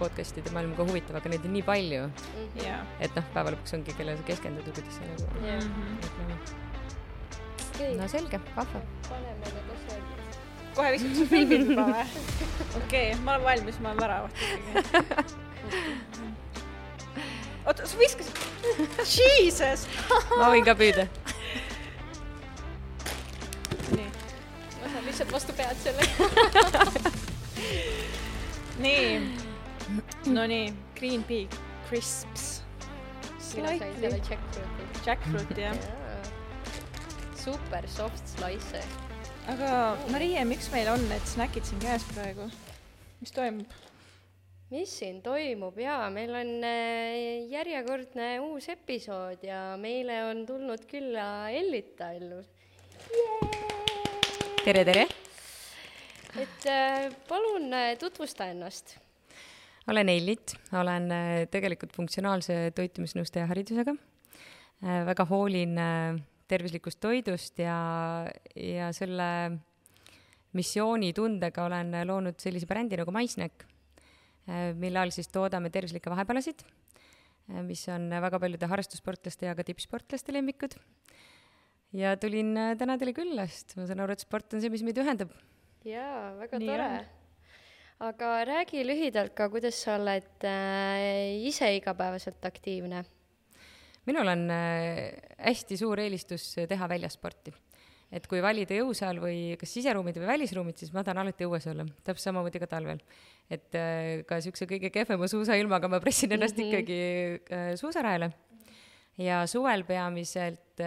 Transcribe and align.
podcast'ide 0.00 0.52
maailm 0.54 0.74
ka 0.76 0.84
huvitav, 0.88 1.16
aga 1.20 1.30
neid 1.32 1.44
on 1.48 1.54
nii 1.56 1.64
palju, 1.66 2.02
jaa. 2.60 2.80
et 3.02 3.16
noh, 3.16 3.26
päeva 3.34 3.52
lõpuks 3.54 3.76
ongi, 3.78 3.94
kellele 3.96 4.18
sa 4.20 4.26
keskendud 4.28 4.68
ja 4.68 4.74
kuidas 4.76 4.98
sa 4.98 5.08
nagu 5.08 5.46
jah, 5.46 5.64
mõtlema. 6.02 6.36
okei 7.68 7.92
no, 7.98 8.08
selge, 8.12 8.40
vahva. 8.56 8.82
paneme 9.08 9.52
need 9.54 9.72
asjad. 9.76 10.02
kohe 10.76 10.92
viskad 10.96 11.18
sa 11.20 11.28
filmid 11.32 11.72
juba 11.72 11.88
või? 11.92 12.04
okei 12.82 12.82
okay,, 12.82 13.06
ma 13.22 13.36
olen 13.36 13.46
valmis, 13.48 13.80
ma 13.84 13.94
olen 13.94 14.00
ikkagi. 14.04 14.28
oota, 17.66 17.80
sa 17.86 18.02
viskasid, 18.02 18.36
jesus. 19.16 19.86
ma 20.36 20.52
võin 20.52 20.68
ka 20.68 20.76
püüda. 20.78 21.08
nii, 23.96 24.08
ma 24.10 24.92
saan 24.92 25.04
lihtsalt 25.08 25.32
vastu 25.38 25.56
pead 25.56 25.76
selle. 25.86 26.02
nii, 28.84 29.45
no 30.26 30.46
nii, 30.46 30.72
Green 30.98 31.22
Pea 31.22 31.46
crisps. 31.88 32.62
jackfruiti. 33.54 34.86
Jackfruit 35.06 35.58
jah. 35.58 35.76
super 37.36 37.88
soft 37.88 38.28
slice. 38.28 38.82
aga 39.46 39.96
Marie, 40.10 40.44
miks 40.44 40.70
meil 40.72 40.88
on 40.90 41.02
need 41.08 41.28
snäkid 41.30 41.64
siin 41.68 41.78
käes 41.80 42.06
praegu? 42.10 42.48
mis 43.20 43.32
toimub? 43.32 43.70
mis 44.70 44.96
siin 44.98 45.22
toimub 45.22 45.78
jaa, 45.78 46.10
meil 46.10 46.34
on 46.34 46.52
äh, 46.66 47.46
järjekordne 47.52 48.40
uus 48.48 48.68
episood 48.74 49.46
ja 49.46 49.76
meile 49.78 50.24
on 50.26 50.42
tulnud 50.46 50.88
külla 50.90 51.52
Ellita 51.54 52.10
ellu. 52.18 52.42
tere, 54.64 54.84
tere. 54.84 55.08
et 56.34 56.66
äh, 56.66 57.12
palun 57.28 57.70
äh, 57.72 57.92
tutvusta 57.98 58.50
ennast. 58.50 58.98
Olen 59.90 60.08
Eilit, 60.08 60.56
olen 60.72 61.10
äh, 61.14 61.34
tegelikult 61.50 61.94
funktsionaalse 61.96 62.72
toitumisnõustaja 62.74 63.46
haridusega. 63.46 63.94
väga 64.82 65.24
hoolin 65.24 65.78
äh, 65.80 66.18
tervislikust 66.48 67.00
toidust 67.00 67.58
ja, 67.58 67.76
ja 68.54 68.90
selle 68.94 69.28
missioonitundega 70.56 71.64
olen 71.66 71.94
äh, 71.94 72.06
loonud 72.08 72.38
sellise 72.42 72.68
brändi 72.68 72.98
nagu 73.00 73.14
MySnack, 73.14 73.66
mille 74.78 75.00
all 75.00 75.10
siis 75.10 75.26
toodame 75.34 75.72
tervislikke 75.74 76.06
vahepalasid, 76.06 76.60
mis 77.66 77.80
on 77.90 78.06
väga 78.22 78.38
paljude 78.38 78.68
harrastussportlaste 78.70 79.48
ja 79.48 79.56
ka 79.58 79.64
tippsportlaste 79.66 80.34
lemmikud. 80.34 80.76
ja 81.96 82.14
tulin 82.16 82.54
äh, 82.56 82.76
täna 82.78 82.94
teile 82.98 83.14
külla, 83.16 83.48
sest 83.50 83.74
ma 83.78 83.88
saan 83.90 84.04
aru, 84.04 84.14
et 84.14 84.22
sport 84.22 84.54
on 84.54 84.62
see, 84.62 84.70
mis 84.70 84.86
meid 84.86 85.02
ühendab. 85.02 85.34
jaa, 85.86 86.34
väga 86.38 86.62
Nii 86.62 86.70
tore. 86.70 86.90
Aga 88.04 88.30
räägi 88.44 88.84
lühidalt 88.84 89.34
ka, 89.36 89.48
kuidas 89.52 89.78
sa 89.80 89.96
oled 89.96 90.44
äh, 90.44 91.46
ise 91.48 91.70
igapäevaselt 91.78 92.44
aktiivne. 92.44 93.04
minul 94.06 94.28
on 94.28 94.50
äh, 94.50 95.16
hästi 95.38 95.76
suur 95.76 95.98
eelistus 96.00 96.54
teha 96.68 96.88
väljasporti. 96.88 97.54
et 98.12 98.26
kui 98.26 98.42
valida 98.42 98.76
jõusaal 98.76 99.18
või 99.20 99.56
kas 99.58 99.72
siseruumid 99.72 100.18
või 100.20 100.28
välisruumid, 100.28 100.76
siis 100.76 100.92
ma 100.92 101.02
tahan 101.04 101.24
alati 101.24 101.48
õues 101.48 101.66
olla, 101.72 101.86
täpselt 102.04 102.28
samamoodi 102.28 102.60
ka 102.60 102.66
talvel. 102.66 103.00
et 103.50 103.74
äh, 103.74 104.24
ka 104.28 104.40
niisuguse 104.40 104.68
kõige 104.68 104.92
kehvema 104.92 105.28
suusailmaga 105.28 105.88
ma 105.88 106.00
pressin 106.00 106.32
ennast 106.36 106.56
mm. 106.56 106.62
-hmm. 106.62 106.72
ikkagi 106.72 107.76
suusarajale. 107.80 108.32
ja 109.18 109.46
suvel 109.46 109.84
peamiselt 109.84 110.84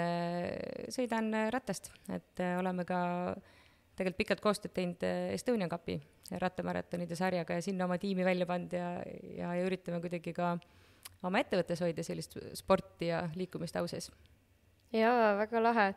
sõidan 0.93 1.33
ratast, 1.49 1.89
et 2.13 2.45
oleme 2.59 2.85
ka 2.85 3.33
tegelikult 3.99 4.21
pikalt 4.21 4.43
koostööd 4.43 4.73
teinud 4.75 5.03
äh, 5.03 5.33
Estonia 5.35 5.67
Cupi 5.71 5.97
rattamaratonide 6.38 7.17
sarjaga 7.17 7.58
ja 7.58 7.66
sinna 7.66 7.88
oma 7.88 7.97
tiimi 7.97 8.25
välja 8.25 8.45
pannud 8.49 8.73
ja, 8.75 8.89
ja, 9.38 9.53
ja 9.58 9.66
üritame 9.66 10.02
kuidagi 10.03 10.33
ka 10.36 10.58
oma 11.25 11.41
ettevõttes 11.44 11.81
hoida 11.83 12.05
sellist 12.05 12.38
sporti 12.58 13.09
ja 13.09 13.23
liikumist 13.36 13.77
au 13.80 13.88
sees. 13.89 14.09
jaa, 14.93 15.33
väga 15.37 15.61
lahe. 15.61 15.87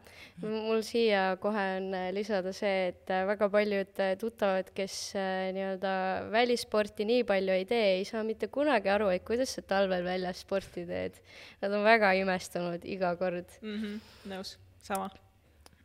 mul 0.42 0.82
siia 0.86 1.36
kohe 1.40 1.66
on 1.78 1.92
lisada 2.16 2.52
see, 2.56 2.88
et 2.92 3.12
väga 3.28 3.48
paljud 3.52 4.02
tuttavad, 4.20 4.72
kes 4.76 4.96
äh, 5.16 5.50
nii-öelda 5.56 5.94
välissporti 6.32 7.06
nii 7.08 7.24
palju 7.28 7.56
ei 7.56 7.68
tee, 7.68 7.86
ei 7.98 8.08
saa 8.08 8.24
mitte 8.24 8.48
kunagi 8.52 8.92
aru, 8.92 9.12
et 9.12 9.24
kuidas 9.28 9.54
sa 9.56 9.64
talvel 9.64 10.04
väljas 10.04 10.44
sporti 10.46 10.86
teed. 10.88 11.20
Nad 11.62 11.76
on 11.76 11.84
väga 11.86 12.12
imestunud 12.20 12.84
iga 12.84 13.14
kord. 13.20 13.56
Mhm, 13.62 13.96
nõus, 14.32 14.56
sama. 14.82 15.10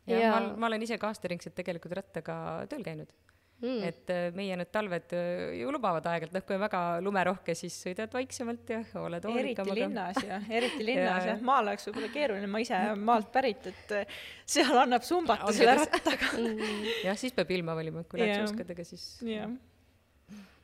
ja 0.08 0.20
Jaa. 0.24 0.34
ma, 0.34 0.44
ma 0.56 0.72
olen 0.72 0.84
ise 0.88 0.96
ka 1.00 1.12
aastaringselt 1.12 1.56
tegelikult 1.56 1.96
rattaga 2.00 2.66
tööl 2.68 2.84
käinud 2.84 3.12
Mm. 3.58 3.66
mm., 3.66 3.86
et 3.88 4.10
äh, 4.14 4.28
meie 4.38 4.54
need 4.54 4.68
talved 4.70 5.12
äh, 5.18 5.56
ju 5.58 5.72
lubavad 5.74 6.04
aeg-ajalt, 6.06 6.34
noh, 6.36 6.44
kui 6.46 6.54
on 6.54 6.60
väga 6.62 6.82
lumerohke, 7.02 7.56
siis 7.58 7.74
sõidad 7.82 8.12
vaiksemalt 8.14 8.70
ja 8.70 8.82
oled 9.00 9.24
eriti 9.32 9.34
hoolikam, 9.34 9.66
aga 9.66 9.78
linnas 9.80 10.20
ja 10.22 10.38
eriti 10.60 10.86
linnas 10.86 11.26
jah, 11.26 11.42
maal 11.42 11.72
oleks 11.72 11.88
võib-olla 11.88 12.10
keeruline, 12.14 12.50
ma 12.52 12.62
ise 12.62 12.78
olen 12.78 13.02
maalt 13.08 13.32
pärit, 13.34 13.66
et 13.72 13.96
äh, 13.98 14.20
seal 14.46 14.78
annab 14.78 15.02
sumbata 15.06 15.50
On 15.50 15.58
selle 15.58 15.74
rattaga. 15.80 16.30
jah, 17.08 17.18
siis 17.18 17.34
peab 17.34 17.50
ilma 17.58 17.74
valima, 17.80 18.06
kui 18.06 18.22
lähed 18.22 18.44
suuskadega, 18.44 18.86
siis 18.86 19.10
jah, 19.26 19.50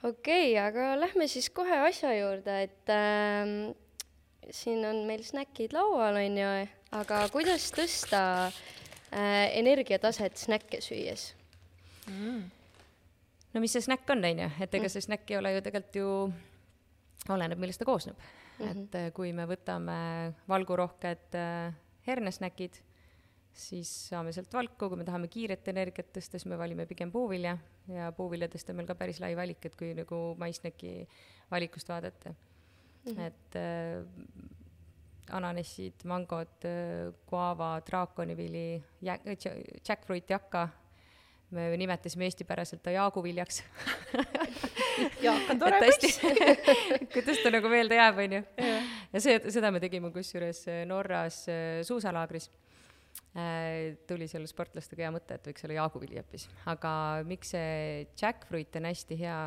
okei 0.04 0.54
okay,, 0.54 0.56
aga 0.62 0.94
lähme 1.00 1.26
siis 1.34 1.50
kohe 1.50 1.82
asja 1.88 2.14
juurde, 2.14 2.62
et 2.68 2.94
ähm, 2.94 3.56
siin 4.54 4.86
on 4.86 5.02
meil 5.08 5.26
snäkid 5.26 5.74
laual, 5.74 6.22
on 6.22 6.42
ju, 6.44 6.56
aga 7.00 7.24
kuidas 7.34 7.72
tõsta 7.74 8.20
äh, 8.46 9.48
energiataset 9.58 10.38
snäkke 10.46 10.78
süües? 10.84 11.32
No 13.54 13.62
mis 13.62 13.74
see 13.76 13.84
snäkk 13.84 14.10
on, 14.14 14.24
on 14.24 14.42
ju, 14.44 14.50
et 14.66 14.74
ega 14.80 14.90
see 14.92 15.04
snäkk 15.04 15.30
ei 15.30 15.38
ole 15.40 15.54
ju 15.56 15.62
tegelikult 15.66 16.00
ju, 16.00 16.08
oleneb, 17.34 17.60
millest 17.60 17.80
ta 17.82 17.88
koosneb 17.88 18.16
mm. 18.18 18.66
-hmm. 18.66 18.70
et 18.70 18.98
äh, 19.00 19.12
kui 19.12 19.32
me 19.32 19.46
võtame 19.50 20.34
valgurohked 20.48 21.38
äh, 21.38 21.74
hernesnäkid, 22.06 22.80
siis 23.52 23.90
saame 24.08 24.32
sealt 24.32 24.52
valku, 24.52 24.88
kui 24.88 24.98
me 24.98 25.06
tahame 25.06 25.28
kiiret 25.28 25.68
energiat 25.68 26.10
tõsta, 26.12 26.38
siis 26.38 26.46
me 26.50 26.58
valime 26.58 26.86
pigem 26.86 27.12
puuvilja 27.12 27.56
ja 27.88 28.10
puuviljadest 28.12 28.70
on 28.70 28.76
meil 28.76 28.88
ka 28.90 28.98
päris 28.98 29.20
lai 29.20 29.36
valik, 29.36 29.64
et 29.64 29.76
kui 29.76 29.94
nagu 29.94 30.20
maissnäki 30.38 31.08
valikust 31.50 31.88
vaadata 31.88 32.30
mm. 32.30 33.12
-hmm. 33.12 33.20
et 33.20 33.56
äh, 33.56 34.04
ananassid, 35.30 36.04
mangod 36.04 36.64
äh,, 36.64 37.12
guava, 37.26 37.80
draakonivili, 37.86 38.82
jackfruit, 39.88 40.30
jakka, 40.30 40.68
me 41.54 41.68
nimetasime 41.80 42.26
eestipäraselt 42.28 42.82
ta 42.84 42.94
jaaguviljaks 42.94 43.62
Jaak 45.24 45.50
on 45.50 45.58
tore 45.58 45.80
poiss. 45.82 46.20
kuidas 47.14 47.40
ta 47.42 47.52
nagu 47.54 47.70
meelde 47.70 47.98
jääb, 47.98 48.20
onju. 48.24 48.42
ja 49.14 49.22
see, 49.22 49.38
seda 49.54 49.72
me 49.74 49.82
tegime 49.82 50.12
kusjuures 50.14 50.64
äh, 50.70 50.84
Norras 50.88 51.44
äh, 51.50 51.80
suusalaagris. 51.86 52.50
tuli 54.06 54.26
seal 54.30 54.44
sportlastega 54.46 55.02
hea 55.04 55.10
mõte, 55.14 55.34
et 55.34 55.46
võiks 55.48 55.64
olla 55.66 55.74
jaaguvili 55.74 56.20
hoopis, 56.20 56.44
aga 56.70 56.90
miks 57.26 57.50
see 57.54 58.04
jackfruit 58.20 58.78
on 58.78 58.86
hästi 58.86 59.18
hea, 59.18 59.38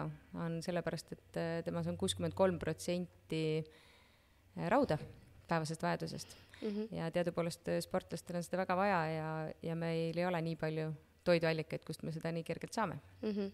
on 0.44 0.58
sellepärast, 0.64 1.14
et 1.16 1.40
äh, 1.40 1.54
temas 1.64 1.88
on 1.88 1.96
kuuskümmend 2.00 2.36
kolm 2.36 2.60
protsenti 2.60 3.44
äh, 3.64 4.68
rauda 4.72 5.00
päevasest 5.48 5.84
vajadusest 5.84 6.36
mm. 6.62 6.68
-hmm. 6.68 6.96
ja 6.96 7.12
teadupoolest 7.12 7.68
äh, 7.68 7.80
sportlastel 7.80 8.36
on 8.36 8.44
seda 8.44 8.58
väga 8.58 8.76
vaja 8.76 9.06
ja, 9.12 9.54
ja 9.64 9.76
meil 9.76 10.18
ei 10.18 10.26
ole 10.26 10.42
nii 10.42 10.56
palju 10.56 10.92
toiduallikaid, 11.28 11.84
kust 11.88 12.06
me 12.08 12.14
seda 12.16 12.32
nii 12.34 12.46
kergelt 12.48 12.76
saame 12.78 13.00
Mhm. 13.22 13.52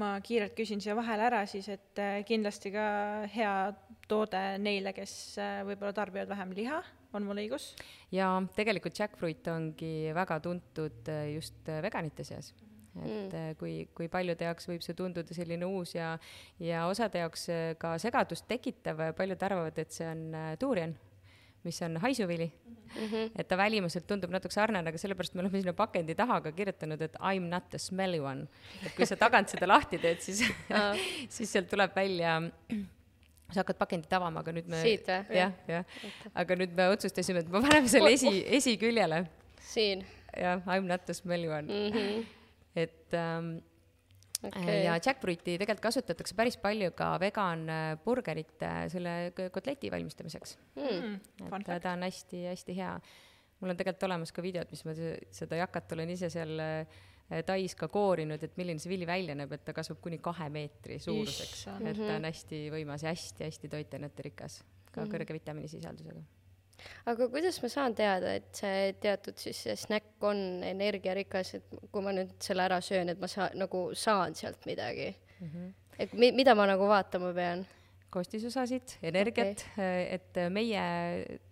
ma 0.00 0.14
kiirelt 0.24 0.54
küsin 0.56 0.80
siia 0.80 0.94
vahele 0.96 1.26
ära 1.26 1.42
siis, 1.50 1.68
et 1.68 1.98
äh, 1.98 2.22
kindlasti 2.24 2.70
ka 2.72 2.86
hea 3.34 3.54
toode 4.08 4.40
neile, 4.62 4.94
kes 4.96 5.12
äh, 5.38 5.60
võib-olla 5.66 5.92
tarbivad 5.96 6.30
vähem 6.30 6.54
liha, 6.56 6.80
on 7.12 7.26
mul 7.26 7.42
õigus? 7.42 7.74
ja 8.14 8.32
tegelikult 8.56 8.98
jackfruit 8.98 9.46
ongi 9.52 10.10
väga 10.16 10.40
tuntud 10.40 11.10
äh, 11.10 11.34
just 11.34 11.70
veganite 11.82 12.24
seas. 12.24 12.54
et 13.00 13.32
mm. 13.32 13.54
kui, 13.58 13.88
kui 13.94 14.08
paljude 14.10 14.44
jaoks 14.44 14.66
võib 14.66 14.82
see 14.82 14.96
tunduda 14.98 15.34
selline 15.34 15.66
uus 15.66 15.94
ja, 15.94 16.16
ja 16.58 16.86
osade 16.90 17.20
jaoks 17.22 17.46
ka 17.78 17.92
segadust 18.02 18.48
tekitav, 18.50 19.12
paljud 19.14 19.42
arvavad, 19.46 19.78
et 19.78 19.94
see 19.94 20.08
on 20.10 20.34
durian, 20.58 20.96
mis 21.64 21.82
on 21.82 21.96
haisuvili 21.96 22.52
mm. 22.96 23.06
-hmm. 23.06 23.30
et 23.36 23.48
ta 23.48 23.56
välimuselt 23.56 24.06
tundub 24.06 24.30
natuke 24.30 24.54
sarnane, 24.54 24.88
aga 24.88 24.98
sellepärast 24.98 25.34
me 25.34 25.40
oleme 25.44 25.60
sinna 25.60 25.72
pakendi 25.72 26.14
taha 26.14 26.40
ka 26.40 26.52
kirjutanud, 26.52 27.02
et 27.02 27.16
I 27.34 27.40
m 27.40 27.50
not 27.50 27.68
the 27.70 27.78
smelly 27.78 28.20
one. 28.20 28.46
et 28.86 28.94
kui 28.96 29.06
sa 29.06 29.16
tagant 29.16 29.48
seda 29.48 29.68
lahti 29.68 29.98
teed, 29.98 30.20
siis 30.20 30.44
siis 31.36 31.52
sealt 31.52 31.68
tuleb 31.68 31.96
välja 31.96 32.40
sa 33.50 33.60
hakkad 33.60 33.78
pakendit 33.78 34.12
avama, 34.12 34.40
aga 34.40 34.52
nüüd 34.52 34.68
me 34.70 34.82
Siit 34.82 35.08
või? 35.08 35.36
jah, 35.36 35.52
jah, 35.68 35.84
aga 36.34 36.56
nüüd 36.56 36.74
me 36.76 36.88
otsustasime, 36.88 37.44
et 37.44 37.48
me 37.48 37.60
paneme 37.60 37.88
selle 37.88 38.12
esi, 38.12 38.44
esiküljele 38.46 39.24
siin 39.60 40.06
jah, 40.36 40.62
I 40.66 40.78
m 40.80 40.86
not 40.86 41.04
the 41.06 41.14
smelly 41.14 41.48
one 41.48 41.66
mm. 41.68 41.90
-hmm. 41.96 42.24
et 42.76 43.14
ähm. 43.14 43.58
Okay. 44.48 44.78
ja 44.84 44.96
jackfruiti 44.96 45.56
tegelikult 45.60 45.82
kasutatakse 45.88 46.36
päris 46.38 46.56
palju 46.60 46.92
ka 46.96 47.12
vegan 47.20 47.66
äh, 47.68 47.90
burgerite 48.04 48.70
selle 48.92 49.14
k- 49.36 49.50
kotleti 49.52 49.90
valmistamiseks 49.92 50.56
mm.. 50.76 51.14
Et 51.50 51.70
ta 51.82 51.92
on 51.92 52.06
hästi-hästi 52.06 52.76
hea. 52.76 52.96
mul 53.60 53.74
on 53.74 53.76
tegelikult 53.76 54.08
olemas 54.08 54.32
ka 54.32 54.42
videod, 54.42 54.70
mis 54.72 54.84
ma 54.88 54.96
se- 54.96 55.18
seda 55.36 55.60
jakat 55.60 55.92
olen 55.96 56.10
ise 56.16 56.30
seal 56.32 56.56
äh, 56.64 56.98
äh, 57.30 57.44
tais 57.46 57.74
ka 57.76 57.88
koorinud, 57.92 58.42
et 58.42 58.56
milline 58.56 58.80
see 58.82 58.92
vili 58.92 59.06
välja 59.06 59.36
näeb, 59.38 59.52
et 59.52 59.64
ta 59.64 59.76
kasvab 59.76 60.00
kuni 60.00 60.18
kahe 60.18 60.48
meetri 60.52 60.98
suuruseks, 60.98 61.66
et 61.84 62.00
ta 62.00 62.12
on 62.16 62.28
hästi 62.30 62.66
võimas 62.72 63.04
ja 63.04 63.12
hästi-hästi 63.14 63.68
toitainete 63.72 64.30
rikas, 64.30 64.62
ka 64.90 65.04
kõrge 65.10 65.36
vitamiinisisaldusega 65.36 66.24
aga 67.10 67.28
kuidas 67.32 67.60
ma 67.62 67.68
saan 67.72 67.94
teada, 67.98 68.34
et 68.40 68.48
see 68.56 68.92
teatud 69.02 69.38
siis 69.40 69.64
see 69.66 69.76
snäkk 69.76 70.28
on 70.30 70.62
energiarikas, 70.66 71.54
et 71.60 71.76
kui 71.92 72.04
ma 72.04 72.14
nüüd 72.16 72.32
selle 72.42 72.66
ära 72.68 72.80
söön, 72.84 73.12
et 73.12 73.20
ma 73.20 73.30
saan, 73.30 73.56
nagu 73.60 73.90
saan 73.94 74.34
sealt 74.34 74.66
midagi 74.66 75.12
mm? 75.12 75.46
-hmm. 75.48 75.68
et 75.98 76.12
mi-, 76.12 76.32
mida 76.32 76.54
ma 76.54 76.66
nagu 76.70 76.88
vaatama 76.88 77.34
pean? 77.34 77.66
koostisosasid, 78.10 78.96
energiat 79.06 79.62
okay., 79.72 80.06
et 80.16 80.38
meie 80.50 80.82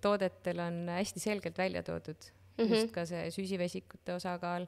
toodetel 0.03 0.59
on 0.59 0.89
hästi 0.91 1.21
selgelt 1.23 1.59
välja 1.59 1.83
toodud 1.83 2.17
mm 2.59 2.65
-hmm. 2.65 2.75
just 2.75 2.91
ka 2.93 3.07
see 3.07 3.31
süsivesikute 3.31 4.15
osakaal 4.15 4.67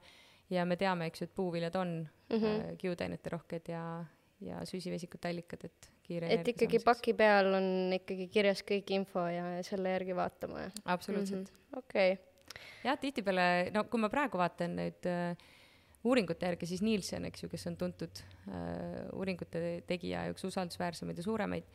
ja 0.50 0.64
me 0.64 0.76
teame, 0.76 1.06
eks 1.06 1.20
ju, 1.20 1.24
et 1.24 1.34
puuviljad 1.34 1.74
on 1.76 2.08
mm 2.30 2.38
-hmm. 2.38 2.76
kiudainete 2.76 3.30
rohked 3.30 3.68
ja, 3.68 4.04
ja 4.44 4.62
süsivesikute 4.68 5.30
allikad, 5.30 5.68
et 5.68 5.90
kiire 6.06 6.30
et 6.34 6.48
ikkagi 6.52 6.80
paki 6.84 7.14
peal 7.18 7.52
on 7.58 7.94
ikkagi 7.96 8.28
kirjas 8.32 8.64
kõik 8.66 8.92
info 8.96 9.26
ja 9.30 9.60
selle 9.66 9.94
järgi 9.96 10.16
vaatama, 10.16 10.66
jah? 10.66 10.82
absoluutselt 10.96 11.50
mm. 11.50 11.62
-hmm. 11.62 11.78
okei 11.84 12.12
okay. 12.16 12.60
jah, 12.84 12.98
tihtipeale, 13.00 13.46
no 13.74 13.84
kui 13.84 14.00
ma 14.00 14.10
praegu 14.12 14.40
vaatan 14.40 14.76
nüüd 14.80 15.08
äh, 15.10 15.48
uuringute 16.04 16.48
järgi, 16.48 16.66
siis 16.66 16.82
Nielsen, 16.82 17.28
eks 17.28 17.44
ju, 17.44 17.50
kes 17.52 17.66
on 17.68 17.76
tuntud 17.80 18.22
äh, 18.48 19.06
uuringute 19.12 19.82
tegija 19.86 20.24
ja 20.24 20.34
üks 20.34 20.44
usaldusväärsemaid 20.48 21.20
ja 21.20 21.26
suuremaid, 21.26 21.68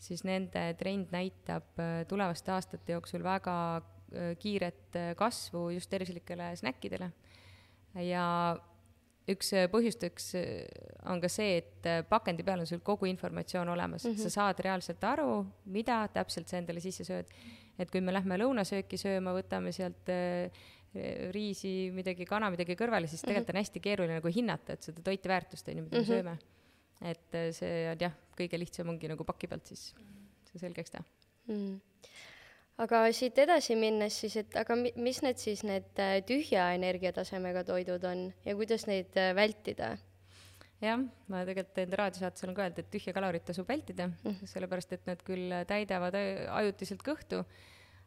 siis 0.00 0.24
nende 0.26 0.64
trend 0.80 1.12
näitab 1.14 1.78
äh, 1.78 2.02
tulevaste 2.10 2.52
aastate 2.56 2.96
jooksul 2.96 3.22
väga 3.22 3.56
äh, 3.78 4.34
kiiret 4.40 4.98
äh, 4.98 5.12
kasvu 5.16 5.68
just 5.76 5.90
tervislikele 5.90 6.56
snäkkidele 6.56 7.12
ja 8.06 8.24
üks 9.34 9.52
äh, 9.56 9.68
põhjusteks 9.72 10.26
äh, 10.38 10.48
on 11.10 11.20
ka 11.22 11.30
see, 11.32 11.60
et 11.60 11.88
äh, 11.88 12.02
pakendi 12.06 12.44
peal 12.46 12.62
on 12.62 12.68
sul 12.68 12.82
kogu 12.84 13.08
informatsioon 13.10 13.68
olemas 13.72 14.04
mm, 14.04 14.14
-hmm. 14.14 14.22
sa 14.22 14.30
saad 14.36 14.60
reaalselt 14.64 15.04
aru, 15.04 15.44
mida 15.66 16.02
täpselt 16.14 16.48
sa 16.48 16.58
endale 16.58 16.80
sisse 16.80 17.04
sööd. 17.04 17.30
et 17.78 17.90
kui 17.90 18.00
me 18.00 18.12
lähme 18.12 18.36
lõunasööki 18.36 18.98
sööma, 19.00 19.32
võtame 19.32 19.72
sealt 19.72 20.10
riisi, 21.32 21.90
midagi 21.94 22.26
kana, 22.26 22.50
midagi 22.50 22.74
kõrvale, 22.76 23.06
siis 23.06 23.22
tegelikult 23.22 23.54
on 23.54 23.58
hästi 23.60 23.80
keeruline 23.80 24.18
nagu 24.18 24.28
hinnata, 24.28 24.74
et 24.74 24.82
seda 24.82 25.00
toiteväärtust 25.06 25.68
on 25.70 25.78
ju, 25.78 25.82
mida 25.84 25.96
me 25.96 26.02
mm 26.02 26.08
-hmm. 26.08 26.12
sööme. 26.12 26.38
et 27.00 27.54
see 27.54 27.90
on 27.90 27.96
jah, 28.00 28.12
kõige 28.36 28.58
lihtsam 28.58 28.88
ongi 28.88 29.08
nagu 29.08 29.24
paki 29.24 29.46
pealt 29.46 29.66
siis 29.66 29.94
see 30.50 30.58
selgeks 30.58 30.90
teha 30.90 31.04
mm. 31.46 31.54
-hmm 31.54 31.80
aga 32.80 33.00
siit 33.16 33.38
edasi 33.40 33.76
minnes 33.78 34.20
siis, 34.22 34.36
et 34.40 34.54
aga 34.60 34.76
mi-, 34.78 34.94
mis 35.00 35.20
need 35.24 35.40
siis 35.40 35.64
need 35.66 36.00
äh, 36.00 36.20
tühja 36.26 36.70
energiatasemega 36.76 37.64
toidud 37.68 38.06
on 38.08 38.28
ja 38.46 38.54
kuidas 38.58 38.86
neid 38.90 39.16
äh, 39.20 39.32
vältida? 39.36 39.96
jah, 40.80 41.02
ma 41.28 41.42
tegelikult 41.44 41.82
enda 41.82 41.98
raadiosaates 42.00 42.46
olen 42.46 42.56
ka 42.56 42.64
öelnud, 42.64 42.80
et 42.80 42.94
tühja 42.94 43.12
kalorit 43.16 43.44
tasub 43.48 43.68
vältida 43.68 44.08
mm., 44.08 44.48
sellepärast 44.48 44.96
et 44.96 45.04
nad 45.10 45.20
küll 45.26 45.52
täidavad 45.68 46.16
ajutiselt 46.16 47.04
kõhtu, 47.04 47.42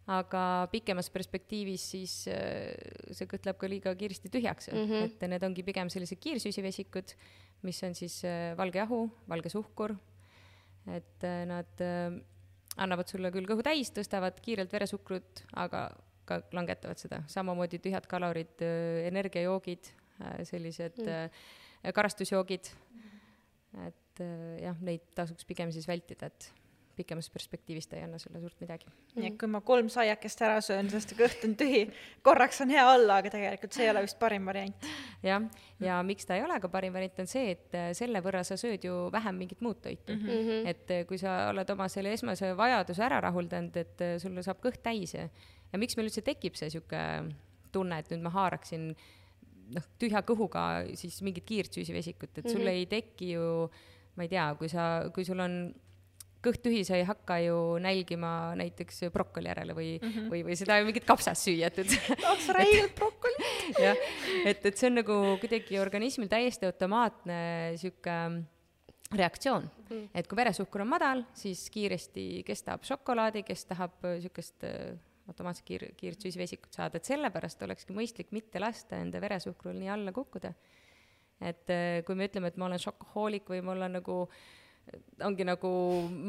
aga 0.09 0.41
pikemas 0.71 1.11
perspektiivis 1.13 1.85
siis 1.93 2.15
äh, 2.33 2.73
see 3.13 3.29
kõht 3.29 3.45
läheb 3.45 3.61
ka 3.61 3.69
liiga 3.69 3.93
kiiresti 3.99 4.33
tühjaks 4.33 4.71
mm, 4.73 4.89
-hmm. 4.89 5.05
et 5.11 5.29
need 5.35 5.45
ongi 5.45 5.67
pigem 5.69 5.93
sellised 5.93 6.17
kiirsüsivesikud, 6.23 7.13
mis 7.63 7.85
on 7.85 7.93
siis 7.95 8.23
valge 8.57 8.81
jahu, 8.81 9.05
valge 9.29 9.53
suhkur, 9.53 9.93
et 10.91 11.29
nad 11.47 11.79
annavad 12.81 13.09
sulle 13.09 13.31
küll 13.33 13.47
kõhu 13.49 13.65
täis, 13.65 13.91
tõstavad 13.93 14.39
kiirelt 14.43 14.73
veresuhkrut, 14.73 15.43
aga 15.61 15.87
ka 16.29 16.39
langetavad 16.55 17.01
seda, 17.01 17.19
samamoodi 17.31 17.81
tühjad 17.83 18.07
kalorid, 18.09 18.61
energiajoogid, 19.09 19.91
sellised 20.47 21.01
mm. 21.03 21.91
karastusjoogid, 21.95 22.69
et 23.87 24.23
jah, 24.63 24.77
neid 24.85 25.03
tasuks 25.17 25.45
pigem 25.49 25.73
siis 25.75 25.87
vältida, 25.89 26.31
et 26.31 26.47
pikemas 26.97 27.29
perspektiivis 27.33 27.87
ta 27.89 27.97
ei 27.97 28.05
anna 28.05 28.19
sulle 28.21 28.39
suurt 28.41 28.59
midagi. 28.61 28.89
nii 29.15 29.29
et 29.31 29.37
kui 29.39 29.49
ma 29.49 29.61
kolm 29.65 29.89
saiakest 29.93 30.43
ära 30.45 30.59
söön, 30.65 30.89
sest 30.91 31.15
kõht 31.17 31.45
on 31.47 31.55
tühi, 31.59 31.83
korraks 32.25 32.61
on 32.65 32.73
hea 32.73 32.83
olla, 32.89 33.19
aga 33.21 33.31
tegelikult 33.33 33.75
see 33.75 33.87
ei 33.87 33.91
ole 33.93 34.03
vist 34.05 34.19
parim 34.21 34.45
variant. 34.49 34.87
jah, 35.25 35.47
ja 35.83 35.99
miks 36.05 36.29
ta 36.29 36.37
ei 36.37 36.45
ole 36.45 36.59
ka 36.63 36.69
parim 36.73 36.93
variant, 36.95 37.23
on 37.23 37.29
see, 37.29 37.55
et 37.55 37.77
äh, 37.77 37.89
selle 37.97 38.21
võrra 38.25 38.43
sa 38.47 38.57
sööd 38.59 38.85
ju 38.87 38.97
vähem 39.13 39.41
mingit 39.43 39.63
muud 39.65 39.81
toitu 39.81 40.13
mm. 40.13 40.27
-hmm. 40.27 40.69
et 40.73 40.93
äh, 40.97 41.07
kui 41.09 41.17
sa 41.21 41.49
oled 41.53 41.73
oma 41.75 41.89
selle 41.89 42.13
esmase 42.13 42.53
vajaduse 42.57 43.03
ära 43.03 43.21
rahuldanud, 43.27 43.77
et 43.77 44.01
äh, 44.01 44.17
sul 44.21 44.37
saab 44.43 44.61
kõht 44.63 44.83
täis 44.83 45.15
ja, 45.17 45.27
ja 45.71 45.81
miks 45.81 45.97
meil 45.97 46.11
üldse 46.11 46.21
tekib 46.21 46.55
see 46.59 46.69
niisugune 46.69 47.35
tunne, 47.73 47.99
et 47.99 48.11
nüüd 48.13 48.21
ma 48.21 48.29
haaraksin 48.29 48.91
noh, 49.73 49.85
tühja 49.97 50.21
kõhuga 50.21 50.85
siis 50.99 51.21
mingit 51.25 51.45
kiirt 51.45 51.73
süsivesikut, 51.73 52.37
et 52.37 52.49
sul 52.49 52.61
mm 52.61 52.67
-hmm. 52.67 52.77
ei 52.77 52.85
teki 52.85 53.31
ju 53.33 53.69
ma 54.15 54.27
ei 54.27 54.29
tea, 54.29 54.47
kui 54.59 54.69
sa, 54.69 55.09
kui 55.13 55.25
sul 55.25 55.41
on 55.41 55.57
kõht 56.43 56.63
tühi, 56.65 56.81
sa 56.87 56.97
ei 56.99 57.05
hakka 57.07 57.37
ju 57.45 57.57
nälgima 57.83 58.53
näiteks 58.59 59.05
brokoli 59.13 59.49
järele 59.49 59.75
või 59.77 59.89
mm, 59.95 60.09
-hmm. 60.09 60.31
või, 60.31 60.41
või 60.47 60.57
seda 60.59 60.79
mingit 60.85 61.05
kapsast 61.07 61.47
süüa, 61.47 61.69
et, 61.71 61.79
et 61.83 61.93
tahaks 62.23 62.49
räigelt 62.57 62.95
brokoli. 62.97 63.51
jah, 63.85 64.01
et, 64.43 64.65
et 64.65 64.75
see 64.77 64.89
on 64.91 64.99
nagu 64.99 65.19
kuidagi 65.41 65.79
organismil 65.79 66.31
täiesti 66.31 66.67
automaatne 66.67 67.37
sihuke 67.79 68.17
reaktsioon 69.13 69.63
mm, 69.63 69.85
-hmm. 69.89 70.09
et 70.13 70.27
kui 70.27 70.35
veresuhkur 70.35 70.83
on 70.83 70.91
madal, 70.91 71.23
siis 71.33 71.69
kiiresti, 71.69 72.43
kes 72.45 72.63
tahab 72.63 72.83
šokolaadi, 72.87 73.43
kes 73.47 73.65
tahab 73.69 73.99
sihukest 74.19 74.63
äh, 74.67 74.97
automaatselt 75.27 75.67
kiir-, 75.69 75.93
kiiret 75.95 76.21
süsivesikut 76.21 76.73
saada, 76.73 76.97
et 76.97 77.07
sellepärast 77.07 77.61
olekski 77.63 77.95
mõistlik 77.95 78.33
mitte 78.35 78.59
lasta 78.59 78.99
enda 78.99 79.21
veresuhkrul 79.21 79.77
nii 79.79 79.89
alla 79.89 80.11
kukkuda. 80.11 80.53
et 81.41 81.69
äh, 81.69 82.03
kui 82.05 82.15
me 82.15 82.27
ütleme, 82.27 82.47
et 82.47 82.57
ma 82.57 82.65
olen 82.65 82.79
šokohoolik 82.79 83.49
või 83.49 83.61
mul 83.61 83.81
on 83.81 83.97
nagu 83.99 84.17
äh, 84.27 84.62
ongi 85.23 85.45
nagu 85.47 85.69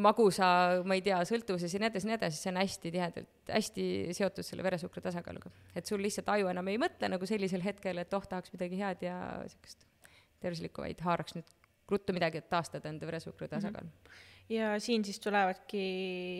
magusa, 0.05 0.49
ma 0.87 0.97
ei 0.97 1.03
tea, 1.05 1.19
sõltuvuses 1.29 1.73
ja 1.75 1.81
nii 1.83 1.91
edasi, 1.91 2.09
nii 2.09 2.17
edasi, 2.17 2.41
see 2.41 2.53
on 2.53 2.61
hästi 2.61 2.93
tihedalt, 2.95 3.33
hästi 3.51 3.87
seotud 4.17 4.47
selle 4.47 4.67
veresuhkru 4.67 5.03
tasakaaluga. 5.05 5.51
et 5.75 5.91
sul 5.91 6.03
lihtsalt 6.05 6.31
aju 6.37 6.53
enam 6.53 6.71
ei 6.71 6.79
mõtle 6.81 7.11
nagu 7.11 7.29
sellisel 7.29 7.65
hetkel, 7.65 7.99
et 8.03 8.15
oh, 8.15 8.27
tahaks 8.31 8.55
midagi 8.55 8.79
head 8.81 9.03
ja 9.05 9.17
niisugust 9.43 9.89
tervislikku, 10.45 10.85
vaid 10.85 11.03
haaraks 11.05 11.37
nüüd 11.39 11.51
ruttu 11.91 12.15
midagi, 12.17 12.41
et 12.41 12.49
taastada 12.53 12.89
enda 12.93 13.09
veresuhkru 13.09 13.49
tasakaal 13.51 13.85
mm. 13.85 13.91
-hmm. 13.91 14.55
ja 14.55 14.71
siin 14.81 15.05
siis 15.05 15.21
tulevadki, 15.21 15.85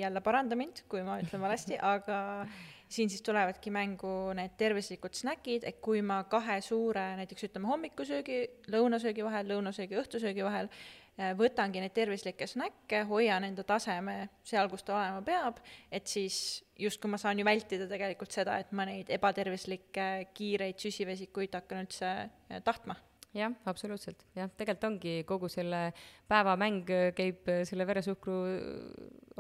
jälle 0.01 0.21
paranda 0.21 0.57
mind, 0.57 0.87
kui 0.89 1.03
ma 1.03 1.19
ütlen 1.21 1.41
valesti, 1.41 1.79
aga 1.95 2.47
siin 2.89 3.11
siis 3.11 3.23
tulevadki 3.23 3.71
mängu 3.71 4.33
need 4.39 4.57
tervislikud 4.57 5.15
snäkid, 5.15 5.65
et 5.65 5.81
kui 5.81 6.03
ma 6.03 6.25
kahe 6.25 6.61
suure, 6.61 7.17
näiteks 7.21 7.49
ütleme 7.49 7.67
hommikusöögi, 7.67 8.45
lõunasöögi 8.71 9.25
vahel, 9.25 9.49
lõunasöögi, 9.51 9.99
õhtusöögi 9.99 10.45
vahel 10.45 10.71
võtangi 11.15 11.79
neid 11.83 11.95
tervislikke 11.95 12.47
snäkke, 12.51 13.05
hoian 13.07 13.47
enda 13.47 13.63
taseme 13.67 14.17
seal, 14.43 14.69
kus 14.73 14.83
ta 14.83 14.97
olema 14.97 15.23
peab, 15.23 15.61
et 15.93 16.11
siis 16.11 16.65
justkui 16.81 17.13
ma 17.13 17.21
saan 17.23 17.39
ju 17.39 17.47
vältida 17.47 17.87
tegelikult 17.91 18.35
seda, 18.35 18.59
et 18.59 18.73
ma 18.75 18.87
neid 18.89 19.11
ebatervislikke 19.15 20.09
kiireid 20.35 20.81
süsivesikuid 20.83 21.55
hakkan 21.55 21.85
üldse 21.85 22.11
äh, 22.11 22.63
tahtma. 22.67 22.99
Jah, 23.35 23.55
absoluutselt, 23.67 24.21
jah, 24.35 24.51
tegelikult 24.55 24.91
ongi 24.93 25.15
kogu 25.27 25.49
selle 25.51 25.89
päeva 26.31 26.55
mäng 26.59 26.91
käib 27.19 27.49
selle 27.67 27.87
veresuhkru 27.87 28.37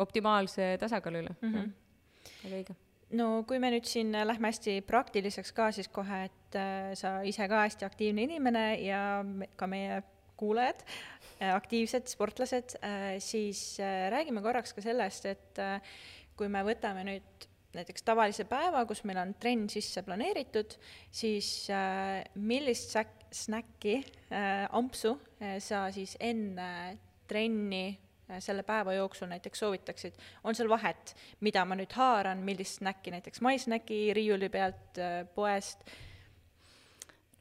optimaalse 0.02 0.72
tasakaalu 0.82 1.22
üle. 1.22 1.36
Mm, 1.40 1.52
-hmm. 1.52 1.70
väga 2.42 2.56
õige. 2.56 2.74
No 3.14 3.44
kui 3.46 3.60
me 3.62 3.70
nüüd 3.70 3.86
siin 3.86 4.10
lähme 4.26 4.50
hästi 4.50 4.80
praktiliseks 4.86 5.52
ka, 5.54 5.70
siis 5.70 5.88
kohe, 5.88 6.24
et 6.26 6.58
äh, 6.58 6.90
sa 6.98 7.20
ise 7.22 7.46
ka 7.48 7.62
hästi 7.66 7.86
aktiivne 7.86 8.26
inimene 8.26 8.64
ja 8.82 9.24
ka 9.56 9.66
meie 9.70 10.02
kuulajad, 10.36 10.84
äh, 11.40 11.54
aktiivsed 11.54 12.10
sportlased, 12.10 12.76
äh, 12.82 13.16
siis 13.18 13.80
äh, 13.80 14.10
räägime 14.12 14.42
korraks 14.42 14.74
ka 14.74 14.84
sellest, 14.84 15.26
et 15.30 15.60
kui 16.34 16.48
me 16.50 16.64
võtame 16.66 17.04
nüüd 17.06 17.48
näiteks 17.74 18.06
tavalise 18.06 18.46
päeva, 18.46 18.84
kus 18.86 19.02
meil 19.06 19.18
on 19.22 19.34
trenn 19.40 19.68
sisse 19.70 20.02
planeeritud, 20.06 20.76
siis 21.14 21.48
millist 22.38 22.94
snäkki, 23.34 23.96
ampsu 24.78 25.16
sa 25.58 25.80
siis 25.94 26.14
enne 26.22 26.68
trenni 27.26 27.88
selle 28.38 28.62
päeva 28.66 28.94
jooksul 28.94 29.26
näiteks 29.32 29.64
soovitaksid, 29.64 30.22
on 30.46 30.54
seal 30.54 30.70
vahet, 30.70 31.16
mida 31.42 31.66
ma 31.66 31.74
nüüd 31.78 31.98
haaran, 31.98 32.46
millist 32.46 32.78
snäkki 32.78 33.14
näiteks 33.16 33.42
maissnäki 33.42 34.00
riiuli 34.14 34.52
pealt 34.54 35.02
poest 35.34 35.82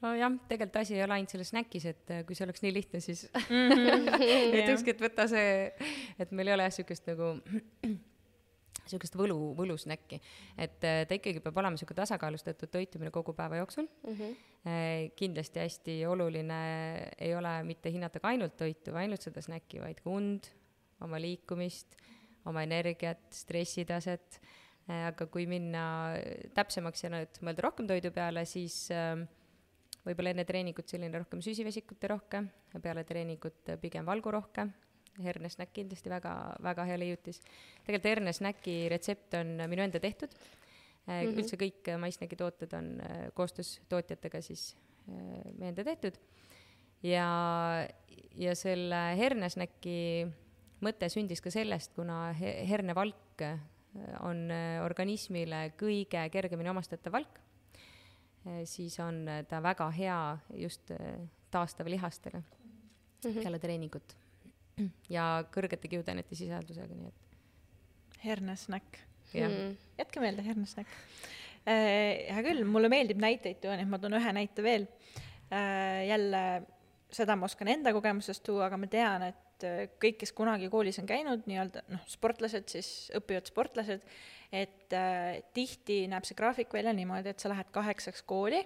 nojah, 0.04 0.40
tegelikult 0.50 0.80
asi 0.82 0.98
ei 0.98 1.04
ole 1.06 1.18
ainult 1.18 1.34
selles 1.34 1.52
snäkis, 1.54 1.86
et 1.92 2.14
äh, 2.14 2.24
kui 2.28 2.38
see 2.38 2.46
oleks 2.48 2.64
nii 2.64 2.74
lihtne, 2.76 3.02
siis 3.04 3.26
ütlekski, 3.34 4.92
et 4.96 5.04
võta 5.04 5.28
see, 5.32 5.54
et 6.22 6.34
meil 6.36 6.52
ei 6.52 6.58
ole 6.58 6.68
jah 6.68 6.74
niisugust 6.74 7.08
nagu 7.10 7.30
niisugust 8.84 9.16
võlu, 9.20 9.38
võlusnäkki. 9.58 10.20
et 10.60 10.88
äh, 10.88 11.04
ta 11.08 11.20
ikkagi 11.20 11.44
peab 11.44 11.62
olema 11.62 11.78
niisugune 11.78 12.02
tasakaalustatud 12.02 12.72
toitumine 12.74 13.14
kogu 13.16 13.36
päeva 13.38 13.62
jooksul 13.62 13.88
mm. 13.88 14.18
-hmm. 14.18 15.14
kindlasti 15.20 15.60
hästi 15.60 15.96
oluline 16.08 16.60
ei 17.18 17.36
ole 17.36 17.54
mitte 17.64 17.92
hinnata 17.92 18.20
ka 18.20 18.34
ainult 18.34 18.58
toitu 18.58 18.92
või 18.92 19.06
ainult 19.08 19.22
seda 19.22 19.42
snäkki, 19.42 19.80
vaid 19.84 20.04
ka 20.04 20.10
und, 20.10 20.52
oma 21.04 21.20
liikumist, 21.20 21.96
oma 22.46 22.64
energiat, 22.64 23.24
stressitaset, 23.32 24.40
aga 24.88 25.26
kui 25.32 25.46
minna 25.48 26.16
täpsemaks 26.56 27.04
ja 27.04 27.10
nüüd 27.12 27.40
mõelda 27.42 27.64
rohkem 27.64 27.88
toidu 27.88 28.12
peale, 28.12 28.44
siis 28.48 28.92
äh, 28.92 29.24
võib-olla 30.04 30.34
enne 30.34 30.46
treeningut 30.48 30.90
selline 30.90 31.22
rohkem 31.22 31.42
süsivesikute 31.44 32.10
rohke, 32.12 32.44
peale 32.84 33.04
treeningut 33.08 33.74
pigem 33.82 34.06
valgurohke, 34.08 34.68
hernesnäkk 35.24 35.74
kindlasti 35.76 36.12
väga, 36.12 36.34
väga 36.64 36.86
hea 36.90 36.98
leiutis. 37.00 37.42
tegelikult 37.86 38.10
hernesnäki 38.10 38.78
retsept 38.90 39.38
on 39.40 39.60
minu 39.70 39.84
enda 39.86 40.00
tehtud 40.02 40.32
mm, 40.34 41.12
-hmm. 41.12 41.38
üldse 41.38 41.60
kõik 41.62 41.92
maissnäki 42.02 42.36
tooted 42.36 42.74
on 42.74 42.96
koostöös 43.34 43.80
tootjatega 43.90 44.42
siis 44.42 44.76
meie 45.06 45.70
enda 45.70 45.84
tehtud 45.84 46.18
ja, 47.04 47.28
ja 48.36 48.56
selle 48.56 49.02
hernesnäki 49.20 50.26
mõte 50.84 51.10
sündis 51.10 51.42
ka 51.42 51.52
sellest, 51.52 51.94
kuna 51.96 52.34
hernevalk 52.40 53.46
on 54.26 54.50
organismile 54.84 55.74
kõige 55.78 56.26
kergemini 56.34 56.72
omastatav 56.74 57.14
valk 57.14 57.43
siis 58.66 59.00
on 59.00 59.24
eh, 59.30 59.44
ta 59.48 59.62
väga 59.64 59.88
hea 59.96 60.20
just 60.60 60.92
eh, 60.92 61.22
taastava 61.52 61.90
lihastele 61.90 62.40
mm 62.40 63.32
-hmm. 63.32 63.42
peale 63.44 63.60
treeningut. 63.60 64.16
ja 65.10 65.46
kõrgete 65.54 65.88
kiudainete 65.88 66.36
sisaldusega, 66.36 66.96
nii 66.96 67.08
et. 67.08 67.38
hernesnäkk. 68.26 68.98
Mm. 69.34 69.78
jätke 69.98 70.20
meelde 70.20 70.44
hernesnäkk 70.46 70.88
äh,. 71.68 72.34
hea 72.36 72.44
küll, 72.44 72.64
mulle 72.66 72.90
meeldib 72.90 73.18
näiteid 73.18 73.62
tuua, 73.62 73.76
nii 73.76 73.84
et 73.84 73.90
ma 73.90 74.00
toon 74.00 74.14
ühe 74.14 74.34
näite 74.34 74.64
veel 74.64 74.88
äh,. 75.52 76.08
jälle 76.08 76.64
seda 77.12 77.36
ma 77.36 77.46
oskan 77.46 77.68
enda 77.68 77.94
kogemusest 77.94 78.44
tuua, 78.44 78.66
aga 78.66 78.78
ma 78.78 78.88
tean, 78.88 79.24
et 79.24 79.66
kõik, 80.02 80.18
kes 80.18 80.34
kunagi 80.34 80.70
koolis 80.70 81.00
on 81.00 81.06
käinud, 81.06 81.46
nii-öelda 81.46 81.84
noh, 81.88 82.02
sportlased 82.08 82.68
siis, 82.68 83.12
õppivad 83.16 83.46
sportlased, 83.48 84.02
et 84.54 84.94
äh, 84.94 85.42
tihti 85.56 86.04
näeb 86.12 86.28
see 86.28 86.38
graafik 86.38 86.74
välja 86.74 86.94
niimoodi, 86.94 87.34
et 87.34 87.42
sa 87.42 87.50
lähed 87.50 87.72
kaheksaks 87.74 88.22
kooli, 88.30 88.62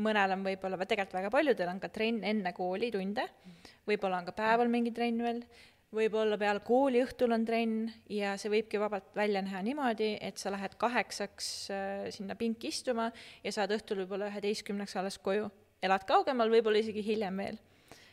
mõnel 0.00 0.32
on 0.38 0.46
võib-olla, 0.46 0.78
tegelikult 0.88 1.18
väga 1.18 1.30
paljudel 1.34 1.68
on 1.68 1.82
ka 1.82 1.90
trenn 1.92 2.22
enne 2.24 2.54
koolitunde, 2.56 3.26
võib-olla 3.88 4.22
on 4.22 4.28
ka 4.30 4.34
päeval 4.38 4.72
mingi 4.72 4.94
trenn 4.96 5.20
veel, 5.20 5.42
võib-olla 5.92 6.38
peale 6.40 6.62
kooli 6.64 7.02
õhtul 7.04 7.34
on 7.36 7.44
trenn 7.44 7.90
ja 8.08 8.32
see 8.40 8.54
võibki 8.54 8.80
vabalt 8.80 9.10
välja 9.16 9.42
näha 9.44 9.60
niimoodi, 9.66 10.14
et 10.24 10.40
sa 10.40 10.54
lähed 10.54 10.78
kaheksaks 10.80 11.50
äh, 11.74 12.06
sinna 12.14 12.38
pinki 12.40 12.72
istuma 12.72 13.10
ja 13.44 13.52
saad 13.52 13.74
õhtul 13.76 14.00
võib-olla 14.04 14.30
üheteistkümneks 14.32 14.96
alles 14.96 15.20
koju. 15.20 15.50
elad 15.82 16.08
kaugemal, 16.08 16.48
võib-olla 16.48 16.80
isegi 16.80 17.04
hiljem 17.04 17.44
veel. 17.44 17.60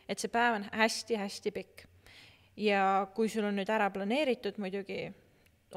et 0.09 0.19
see 0.19 0.31
päev 0.33 0.59
on 0.59 0.67
hästi-hästi 0.73 1.55
pikk. 1.55 1.87
ja 2.57 3.07
kui 3.15 3.31
sul 3.31 3.47
on 3.47 3.55
nüüd 3.55 3.71
ära 3.71 3.87
planeeritud 3.89 4.59
muidugi 4.59 5.05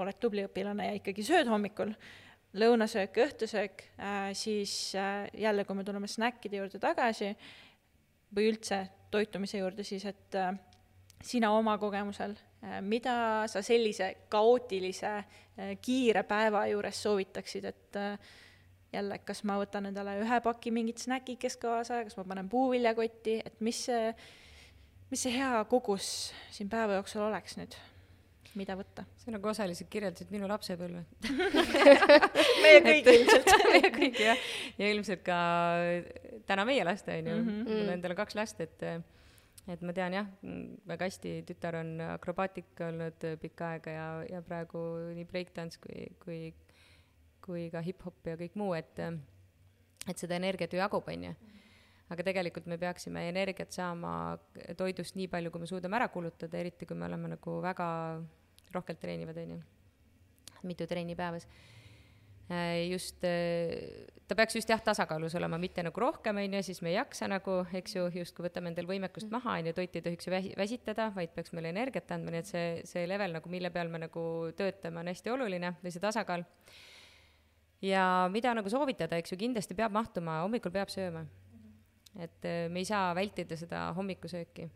oled 0.00 0.18
tubli 0.20 0.44
õpilane 0.46 0.88
ja 0.88 0.98
ikkagi 0.98 1.24
sööd 1.26 1.50
hommikul, 1.50 1.92
lõunasöök, 2.58 3.18
õhtusöök 3.26 3.84
äh,, 3.98 4.30
siis 4.36 4.94
äh, 4.98 5.26
jälle, 5.34 5.64
kui 5.64 5.76
me 5.76 5.84
tuleme 5.84 6.08
snäkkide 6.08 6.60
juurde 6.60 6.80
tagasi 6.82 7.32
või 8.36 8.48
üldse 8.52 8.84
toitumise 9.12 9.60
juurde, 9.60 9.84
siis 9.84 10.04
et 10.08 10.40
äh, 10.40 10.54
sina 11.22 11.52
oma 11.56 11.76
kogemusel 11.80 12.36
mida 12.80 13.42
sa 13.50 13.62
sellise 13.62 14.12
kaootilise 14.30 15.10
kiire 15.82 16.22
päeva 16.22 16.62
juures 16.70 17.02
soovitaksid, 17.02 17.64
et 17.66 17.98
jälle, 18.92 19.18
kas 19.26 19.42
ma 19.48 19.56
võtan 19.60 19.88
endale 19.90 20.18
ühe 20.22 20.40
paki 20.44 20.72
mingit 20.74 21.02
snäkikest 21.02 21.60
kaasa, 21.62 22.02
kas 22.06 22.16
ma 22.18 22.26
panen 22.28 22.50
puuviljakotti, 22.52 23.40
et 23.44 23.60
mis 23.64 23.84
see, 23.88 24.12
mis 25.10 25.24
see 25.26 25.34
hea 25.34 25.64
kogus 25.70 26.06
siin 26.54 26.70
päeva 26.72 27.00
jooksul 27.00 27.26
oleks 27.26 27.58
nüüd? 27.60 27.78
Mida 28.58 28.76
võtta. 28.78 29.04
sa 29.22 29.32
nagu 29.34 29.48
osaliselt 29.48 29.90
kirjeldasid 29.92 30.32
minu 30.34 30.48
lapsepõlve. 30.50 31.04
Meie 32.64 32.82
kõik 32.84 33.10
ilmselt. 33.14 33.50
Meie 33.72 33.90
kõik 33.94 34.20
jah, 34.22 34.46
ja 34.80 34.90
ilmselt 34.92 35.24
ka 35.26 35.38
täna 36.48 36.66
meie 36.68 36.84
laste 36.86 37.16
onju 37.20 37.34
mm, 37.36 37.48
-hmm. 37.48 37.80
mul 37.80 37.92
endal 37.96 38.14
on 38.14 38.20
kaks 38.22 38.38
last, 38.38 38.60
et 38.60 38.86
et 39.70 39.82
ma 39.82 39.94
tean 39.94 40.14
jah, 40.16 40.26
väga 40.90 41.06
hästi, 41.06 41.36
tütar 41.46 41.78
on 41.78 41.94
akrobaatik 42.16 42.80
olnud 42.88 43.26
pikka 43.40 43.76
aega 43.76 43.90
ja, 43.90 44.08
ja 44.30 44.42
praegu 44.42 44.80
nii 45.14 45.24
breakdance 45.24 45.78
kui, 45.78 46.08
kui, 46.24 46.40
kui 47.44 47.68
ka 47.70 47.80
hip-hop 47.80 48.26
ja 48.26 48.36
kõik 48.40 48.58
muu, 48.58 48.74
et 48.74 48.98
et 50.10 50.18
seda 50.18 50.34
energiat 50.34 50.72
ju 50.72 50.82
jagub, 50.82 51.06
onju 51.06 51.34
aga 52.12 52.26
tegelikult 52.26 52.68
me 52.68 52.78
peaksime 52.80 53.24
energiat 53.30 53.72
saama 53.72 54.36
toidust 54.76 55.16
nii 55.16 55.28
palju, 55.32 55.52
kui 55.52 55.62
me 55.62 55.68
suudame 55.70 55.96
ära 55.96 56.08
kulutada, 56.12 56.58
eriti 56.60 56.88
kui 56.88 56.98
me 56.98 57.06
oleme 57.08 57.34
nagu 57.36 57.58
väga 57.64 57.88
rohkelt 58.74 59.00
treenivad, 59.00 59.38
on 59.42 59.56
ju, 59.56 59.62
mitu 60.68 60.86
trenni 60.86 61.16
päevas. 61.18 61.48
Äh, 62.52 62.90
just, 62.90 63.24
äh, 63.24 64.06
ta 64.28 64.34
peaks 64.34 64.56
just 64.56 64.68
jah, 64.68 64.80
tasakaalus 64.82 65.34
olema, 65.38 65.56
mitte 65.62 65.82
nagu 65.86 66.00
rohkem, 66.00 66.36
on 66.36 66.56
ju, 66.58 66.62
siis 66.66 66.82
me 66.82 66.90
ei 66.90 66.96
jaksa 66.96 67.28
nagu, 67.30 67.60
eks 67.78 67.94
ju, 67.96 68.08
justkui 68.18 68.44
võtame 68.48 68.72
endal 68.72 68.88
võimekust 68.90 69.28
mm. 69.28 69.36
maha, 69.38 69.54
on 69.60 69.70
ju, 69.70 69.74
toit 69.76 69.94
ei 69.96 70.02
tohiks 70.04 70.26
ju 70.26 70.32
väsi-, 70.34 70.52
väsitada, 70.58 71.06
vaid 71.14 71.32
peaks 71.36 71.54
meile 71.56 71.70
energiat 71.72 72.10
andma, 72.12 72.34
nii 72.34 72.42
et 72.42 72.50
see, 72.50 72.66
see 72.88 73.06
level 73.08 73.38
nagu, 73.38 73.52
mille 73.52 73.70
peal 73.72 73.92
me 73.92 74.02
nagu 74.02 74.24
töötame, 74.58 75.00
on 75.00 75.12
hästi 75.12 75.32
oluline 75.32 75.72
või 75.84 75.94
see 75.94 76.02
tasakaal. 76.02 76.44
ja 77.82 78.04
mida 78.34 78.52
nagu 78.58 78.74
soovitada, 78.74 79.22
eks 79.22 79.32
ju, 79.32 79.40
kindlasti 79.46 79.78
peab 79.78 79.94
mahtuma, 79.94 80.42
hommikul 80.42 80.74
peab 80.74 80.92
sööma. 80.92 81.24
et 82.18 82.44
äh, 82.44 82.66
me 82.68 82.82
ei 82.82 82.90
saa 82.90 83.14
vältida 83.14 83.56
seda 83.56 83.86
hommikusööki. 83.96 84.68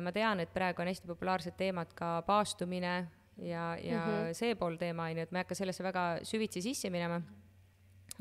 ma 0.00 0.10
tean, 0.10 0.40
et 0.40 0.50
praegu 0.56 0.82
on 0.82 0.88
hästi 0.88 1.06
populaarsed 1.06 1.54
teemad 1.60 1.92
ka 1.94 2.22
paastumine, 2.26 3.10
ja, 3.40 3.76
ja 3.82 4.06
mm 4.06 4.12
-hmm. 4.12 4.34
see 4.34 4.54
pool 4.54 4.76
teema, 4.76 5.04
on 5.04 5.16
ju, 5.16 5.22
et 5.22 5.32
ma 5.32 5.38
ei 5.38 5.44
hakka 5.44 5.54
sellesse 5.54 5.84
väga 5.84 6.04
süvitsi 6.22 6.62
sisse 6.62 6.90
minema, 6.90 7.20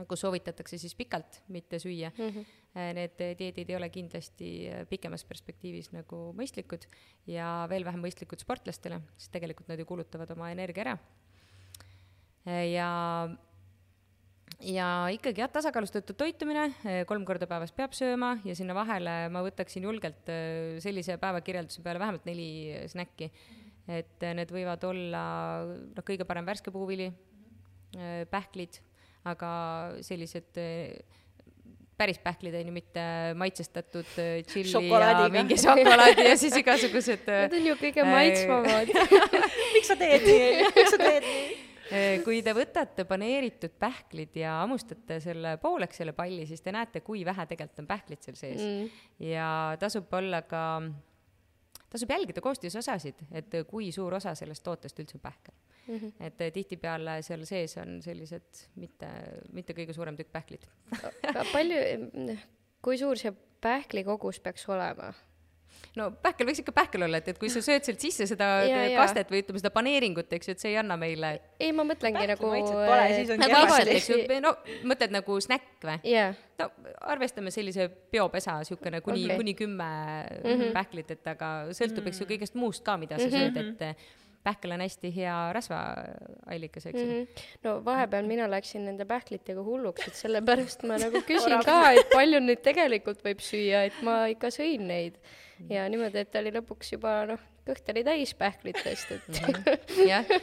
kus 0.07 0.21
soovitatakse 0.23 0.77
siis 0.77 0.95
pikalt 0.95 1.41
mitte 1.47 1.79
süüa 1.79 2.11
mm. 2.17 2.29
-hmm. 2.29 2.45
Need 2.93 3.17
dieedid 3.39 3.69
ei 3.69 3.75
ole 3.75 3.89
kindlasti 3.89 4.69
pikemas 4.89 5.23
perspektiivis 5.25 5.91
nagu 5.91 6.33
mõistlikud 6.37 6.85
ja 7.27 7.65
veel 7.69 7.85
vähem 7.85 7.99
mõistlikud 8.05 8.39
sportlastele, 8.39 9.01
sest 9.17 9.31
tegelikult 9.31 9.67
nad 9.67 9.79
ju 9.79 9.85
kulutavad 9.85 10.31
oma 10.31 10.51
energia 10.51 10.81
ära. 10.81 10.97
ja 12.45 13.29
ja 14.59 15.07
ikkagi 15.09 15.41
jah, 15.41 15.49
tasakaalustatud 15.49 16.15
toitumine, 16.15 16.73
kolm 17.07 17.25
korda 17.25 17.47
päevas 17.47 17.71
peab 17.71 17.91
sööma 17.93 18.37
ja 18.45 18.55
sinna 18.55 18.75
vahele 18.75 19.29
ma 19.29 19.41
võtaksin 19.41 19.83
julgelt 19.83 20.29
sellise 20.79 21.17
päevakirjelduse 21.17 21.81
peale 21.81 21.99
vähemalt 21.99 22.25
neli 22.25 22.75
snäkki 22.87 23.31
mm. 23.31 23.58
Et 23.89 24.25
äh, 24.25 24.35
need 24.37 24.51
võivad 24.53 24.83
olla 24.89 25.23
noh, 25.65 26.05
kõige 26.05 26.27
parem 26.29 26.47
värske 26.47 26.73
puuvili, 26.73 27.09
äh, 27.97 28.25
pähklid, 28.29 28.81
aga 29.29 29.51
sellised 30.05 30.59
äh, 30.61 30.99
päris 31.99 32.19
pähklid 32.23 32.55
on 32.55 32.69
ju, 32.69 32.73
mitte 32.75 33.05
maitsestatud 33.35 34.11
tšilli 34.47 34.85
ja 34.87 35.25
mingi 35.33 35.57
šokolaadi 35.59 36.29
ja 36.29 36.37
siis 36.39 36.55
igasugused 36.61 37.25
Need 37.27 37.57
on 37.57 37.65
ju 37.73 37.79
kõige 37.81 38.05
maitsvamad. 38.07 38.93
Miks 39.73 39.89
sa 39.91 39.97
teed 39.99 40.23
nii, 40.23 40.69
miks 40.77 40.93
sa 40.95 41.01
teed 41.01 41.27
nii? 41.27 41.65
kui 42.21 42.43
te 42.45 42.53
võtate 42.53 43.01
paneeritud 43.09 43.73
pähklid 43.81 44.35
ja 44.37 44.59
hammustate 44.61 45.17
selle 45.23 45.55
pooleks, 45.57 45.97
selle 45.97 46.13
palli, 46.13 46.45
siis 46.45 46.61
te 46.61 46.71
näete, 46.71 47.01
kui 47.01 47.23
vähe 47.25 47.45
tegelikult 47.49 47.81
on 47.81 47.87
pähklit 47.89 48.27
seal 48.27 48.37
sees. 48.37 48.61
Mm.. 48.61 49.05
ja 49.25 49.49
tasub 49.81 50.13
olla 50.13 50.43
ka 50.45 50.63
tasub 51.89 52.11
jälgida 52.13 52.41
koostisosasid, 52.41 53.25
et 53.31 53.59
kui 53.67 53.91
suur 53.91 54.13
osa 54.13 54.35
sellest 54.37 54.63
tootest 54.63 54.99
üldse 55.01 55.17
on 55.17 55.23
pähkel 55.23 55.55
mm. 55.87 55.95
-hmm. 55.97 56.11
et 56.27 56.41
eh, 56.41 56.51
tihtipeale 56.53 57.21
seal 57.25 57.45
sees 57.45 57.77
on 57.77 58.01
sellised 58.01 58.65
mitte, 58.75 59.09
mitte 59.53 59.73
kõige 59.73 59.93
suurem 59.93 60.17
tükk 60.17 60.31
pähklit 60.31 60.69
palju, 61.53 61.79
kui 62.81 62.97
suur 62.97 63.17
see 63.17 63.33
pähkli 63.61 64.03
kogus 64.03 64.39
peaks 64.39 64.69
olema? 64.69 65.13
No 65.99 66.09
pähkel 66.23 66.47
võiks 66.49 66.61
ikka 66.63 66.73
pähkel 66.75 67.05
olla, 67.07 67.21
et, 67.21 67.31
et 67.33 67.39
kui 67.41 67.49
sa 67.51 67.61
sööd 67.65 67.85
sealt 67.87 68.03
sisse 68.03 68.27
seda 68.29 68.49
ja, 68.69 68.83
kastet 68.97 69.31
või 69.31 69.43
ütleme 69.43 69.61
seda 69.61 69.71
paneeringut, 69.73 70.31
eks 70.37 70.51
ju, 70.51 70.55
et 70.57 70.63
see 70.63 70.73
ei 70.73 70.79
anna 70.81 70.97
meile. 70.99 71.33
ei, 71.59 71.71
ma 71.75 71.85
mõtlengi 71.87 72.27
nagu. 72.33 72.53
nagu 73.41 73.79
eks 73.95 74.11
ju, 74.11 74.21
no 74.43 74.53
mõtled 74.91 75.15
nagu 75.15 75.39
snäkk 75.47 75.89
või 75.89 75.99
yeah.? 76.07 76.37
no 76.59 76.69
arvestame 77.13 77.53
sellise 77.55 77.89
peopesa 78.11 78.59
niisugune 78.59 79.03
kuni 79.05 79.25
okay., 79.25 79.41
kuni 79.41 79.57
kümme 79.57 79.89
mm 79.89 80.49
-hmm. 80.49 80.71
pähklit, 80.75 81.11
et 81.17 81.27
aga 81.33 81.51
sõltub, 81.71 82.07
eks 82.07 82.21
ju, 82.21 82.25
mhm. 82.25 82.33
kõigest 82.33 82.57
muust 82.59 82.83
ka, 82.85 82.97
mida 82.97 83.17
sa 83.17 83.27
mm 83.27 83.31
-hmm. 83.31 83.53
sööd, 83.55 83.91
et 83.91 84.17
pähkel 84.43 84.71
on 84.71 84.81
hästi 84.81 85.11
hea 85.15 85.53
rasvaallikas, 85.53 86.85
eks 86.85 86.99
ju 86.99 87.05
mm. 87.05 87.11
-hmm. 87.11 87.43
no 87.63 87.85
vahepeal 87.85 88.25
mina 88.25 88.51
läksin 88.51 88.85
nende 88.85 89.05
pähklitega 89.05 89.63
hulluks, 89.63 90.07
et 90.07 90.15
sellepärast 90.15 90.83
ma 90.83 90.97
nagu 90.97 91.21
küsin 91.31 91.63
ka, 91.65 91.91
et 91.91 92.09
palju 92.13 92.39
neid 92.39 92.63
tegelikult 92.63 93.23
võib 93.25 93.43
süüa, 93.43 93.83
et 93.89 94.01
ma 94.01 94.25
ikka 94.31 94.47
sõin 94.47 94.87
neid 94.87 95.19
ja 95.69 95.89
niimoodi, 95.91 96.23
et 96.23 96.31
ta 96.31 96.39
oli 96.43 96.53
lõpuks 96.55 96.93
juba 96.95 97.19
noh, 97.29 97.43
kõht 97.67 97.91
oli 97.93 98.05
täis 98.07 98.33
pähklitest, 98.37 99.11
et 99.17 99.29
mhm. 99.35 99.77
jah, 100.07 100.33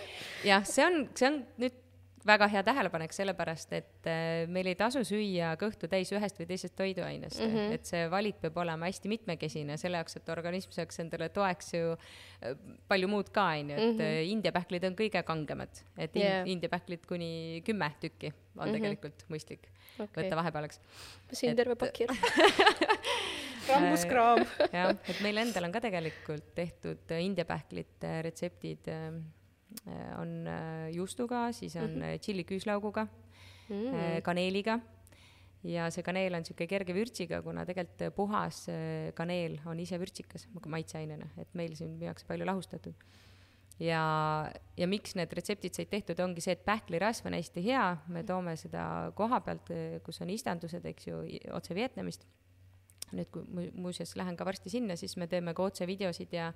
jah, 0.44 0.68
see 0.68 0.86
on, 0.86 1.04
see 1.16 1.30
on 1.30 1.42
nüüd 1.62 1.82
väga 2.26 2.48
hea 2.50 2.62
tähelepanek, 2.66 3.14
sellepärast 3.14 3.72
et 3.76 4.08
äh, 4.10 4.44
meil 4.50 4.66
ei 4.70 4.76
tasu 4.78 5.02
süüa 5.06 5.52
kõhtu 5.60 5.88
täis 5.90 6.10
ühest 6.14 6.38
või 6.40 6.48
teisest 6.50 6.74
toiduainest 6.78 7.38
mm, 7.38 7.52
-hmm. 7.52 7.76
et 7.76 7.86
see 7.88 8.02
valik 8.10 8.40
peab 8.42 8.58
olema 8.62 8.90
hästi 8.90 9.10
mitmekesine, 9.12 9.76
selle 9.80 10.00
jaoks, 10.00 10.18
et 10.18 10.32
organism 10.34 10.74
saaks 10.74 11.00
endale 11.04 11.28
toeks 11.34 11.72
ju 11.76 11.94
äh, 11.94 12.56
palju 12.90 13.10
muud 13.12 13.30
ka, 13.34 13.46
onju, 13.60 13.76
et 13.76 13.92
mm 13.92 14.00
-hmm. 14.00 14.32
India 14.34 14.52
pähklid 14.52 14.88
on 14.90 14.98
kõige 14.98 15.22
kangemad, 15.22 15.82
et 15.96 16.16
yeah. 16.16 16.48
India 16.48 16.68
pähklid 16.72 17.06
kuni 17.06 17.62
kümme 17.66 17.92
tükki 18.00 18.32
on 18.32 18.34
mm 18.34 18.62
-hmm. 18.64 18.72
tegelikult 18.78 19.26
mõistlik 19.30 19.70
okay. 19.98 20.24
võtta 20.24 20.36
vahepealaks. 20.36 20.80
ma 21.30 21.40
sõin 21.42 21.56
terve 21.56 21.76
paki 21.76 22.08
ära 22.08 22.14
rambuskraam 23.70 24.44
jah, 24.72 24.92
et 24.94 25.24
meil 25.24 25.42
endal 25.44 25.68
on 25.68 25.74
ka 25.74 25.82
tegelikult 25.84 26.54
tehtud 26.54 27.16
India 27.18 27.44
pähklite 27.48 28.20
retseptid 28.26 28.90
Äh, 29.84 30.20
on 30.20 30.46
äh, 30.46 30.90
juustuga, 30.94 31.52
siis 31.52 31.76
on 31.76 31.90
mm 31.90 32.02
-hmm. 32.02 32.18
tšilli 32.18 32.44
küüslauguga 32.44 33.06
mm, 33.68 34.22
kaneeliga. 34.22 34.80
Ja 35.64 35.90
see 35.90 36.02
kaneel 36.02 36.34
on 36.34 36.44
niisugune 36.44 36.66
kerge 36.66 36.94
vürtsiga, 36.94 37.42
kuna 37.42 37.64
tegelikult 37.66 38.14
puhas 38.14 38.66
kaneel 39.14 39.58
on 39.66 39.80
ise 39.80 39.98
vürtsikas 39.98 40.46
maitseainena, 40.66 41.26
et 41.38 41.48
meil 41.54 41.74
siin 41.74 41.98
müüakse 41.98 42.26
palju 42.26 42.46
lahustatud. 42.46 42.94
ja, 43.80 44.52
ja 44.76 44.86
miks 44.86 45.14
need 45.14 45.32
retseptid 45.32 45.74
said 45.74 45.88
tehtud, 45.90 46.20
ongi 46.20 46.40
see, 46.40 46.52
et 46.52 46.64
pähklirasv 46.64 47.26
on 47.26 47.32
hästi 47.32 47.64
hea, 47.64 47.96
me 48.08 48.22
toome 48.22 48.56
seda 48.56 49.12
koha 49.14 49.40
pealt, 49.40 49.68
kus 50.02 50.20
on 50.20 50.30
istandused, 50.30 50.84
eks 50.84 51.06
ju, 51.06 51.24
otse 51.52 51.74
Vietnamist 51.74 52.26
nüüd, 53.14 53.28
kui 53.34 53.44
mu-, 53.46 53.68
muuseas 53.86 54.14
lähen 54.18 54.36
ka 54.38 54.46
varsti 54.48 54.72
sinna, 54.72 54.96
siis 54.98 55.16
me 55.20 55.28
teeme 55.30 55.54
ka 55.54 55.66
otsevideosid 55.66 56.32
ja 56.34 56.50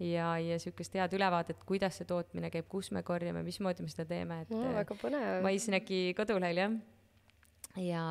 ja, 0.00 0.34
ja 0.38 0.58
niisugust 0.58 0.94
head 0.98 1.14
ülevaadet, 1.16 1.62
kuidas 1.68 2.00
see 2.00 2.08
tootmine 2.08 2.50
käib, 2.52 2.68
kus 2.70 2.90
me 2.94 3.04
korjame, 3.06 3.44
mismoodi 3.46 3.84
me 3.84 3.92
seda 3.92 4.06
teeme, 4.10 4.42
et 4.44 4.54
no, 4.54 4.62
väga 4.74 4.96
põnev. 4.98 5.42
Maisnäki 5.44 6.00
kodulehel, 6.18 6.62
jah. 6.62 6.78
ja, 7.82 8.06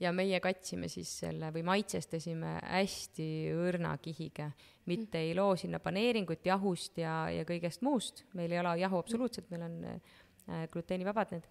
ja 0.00 0.12
meie 0.16 0.40
katsime 0.44 0.90
siis 0.92 1.12
selle 1.24 1.50
või 1.54 1.64
maitsestasime 1.66 2.58
hästi 2.62 3.30
õrna 3.56 3.96
kihiga, 4.02 4.50
mitte 4.90 5.18
mm. 5.18 5.24
ei 5.24 5.34
loo 5.38 5.56
sinna 5.58 5.82
paneeringut 5.82 6.46
jahust 6.46 7.00
ja, 7.02 7.24
ja 7.32 7.48
kõigest 7.48 7.84
muust, 7.86 8.24
meil 8.38 8.52
ei 8.52 8.62
ole 8.62 8.76
jahu 8.84 9.02
absoluutselt, 9.02 9.50
meil 9.50 9.66
on 9.66 9.82
äh, 9.94 10.64
gluteenivabad 10.72 11.36
need 11.36 11.50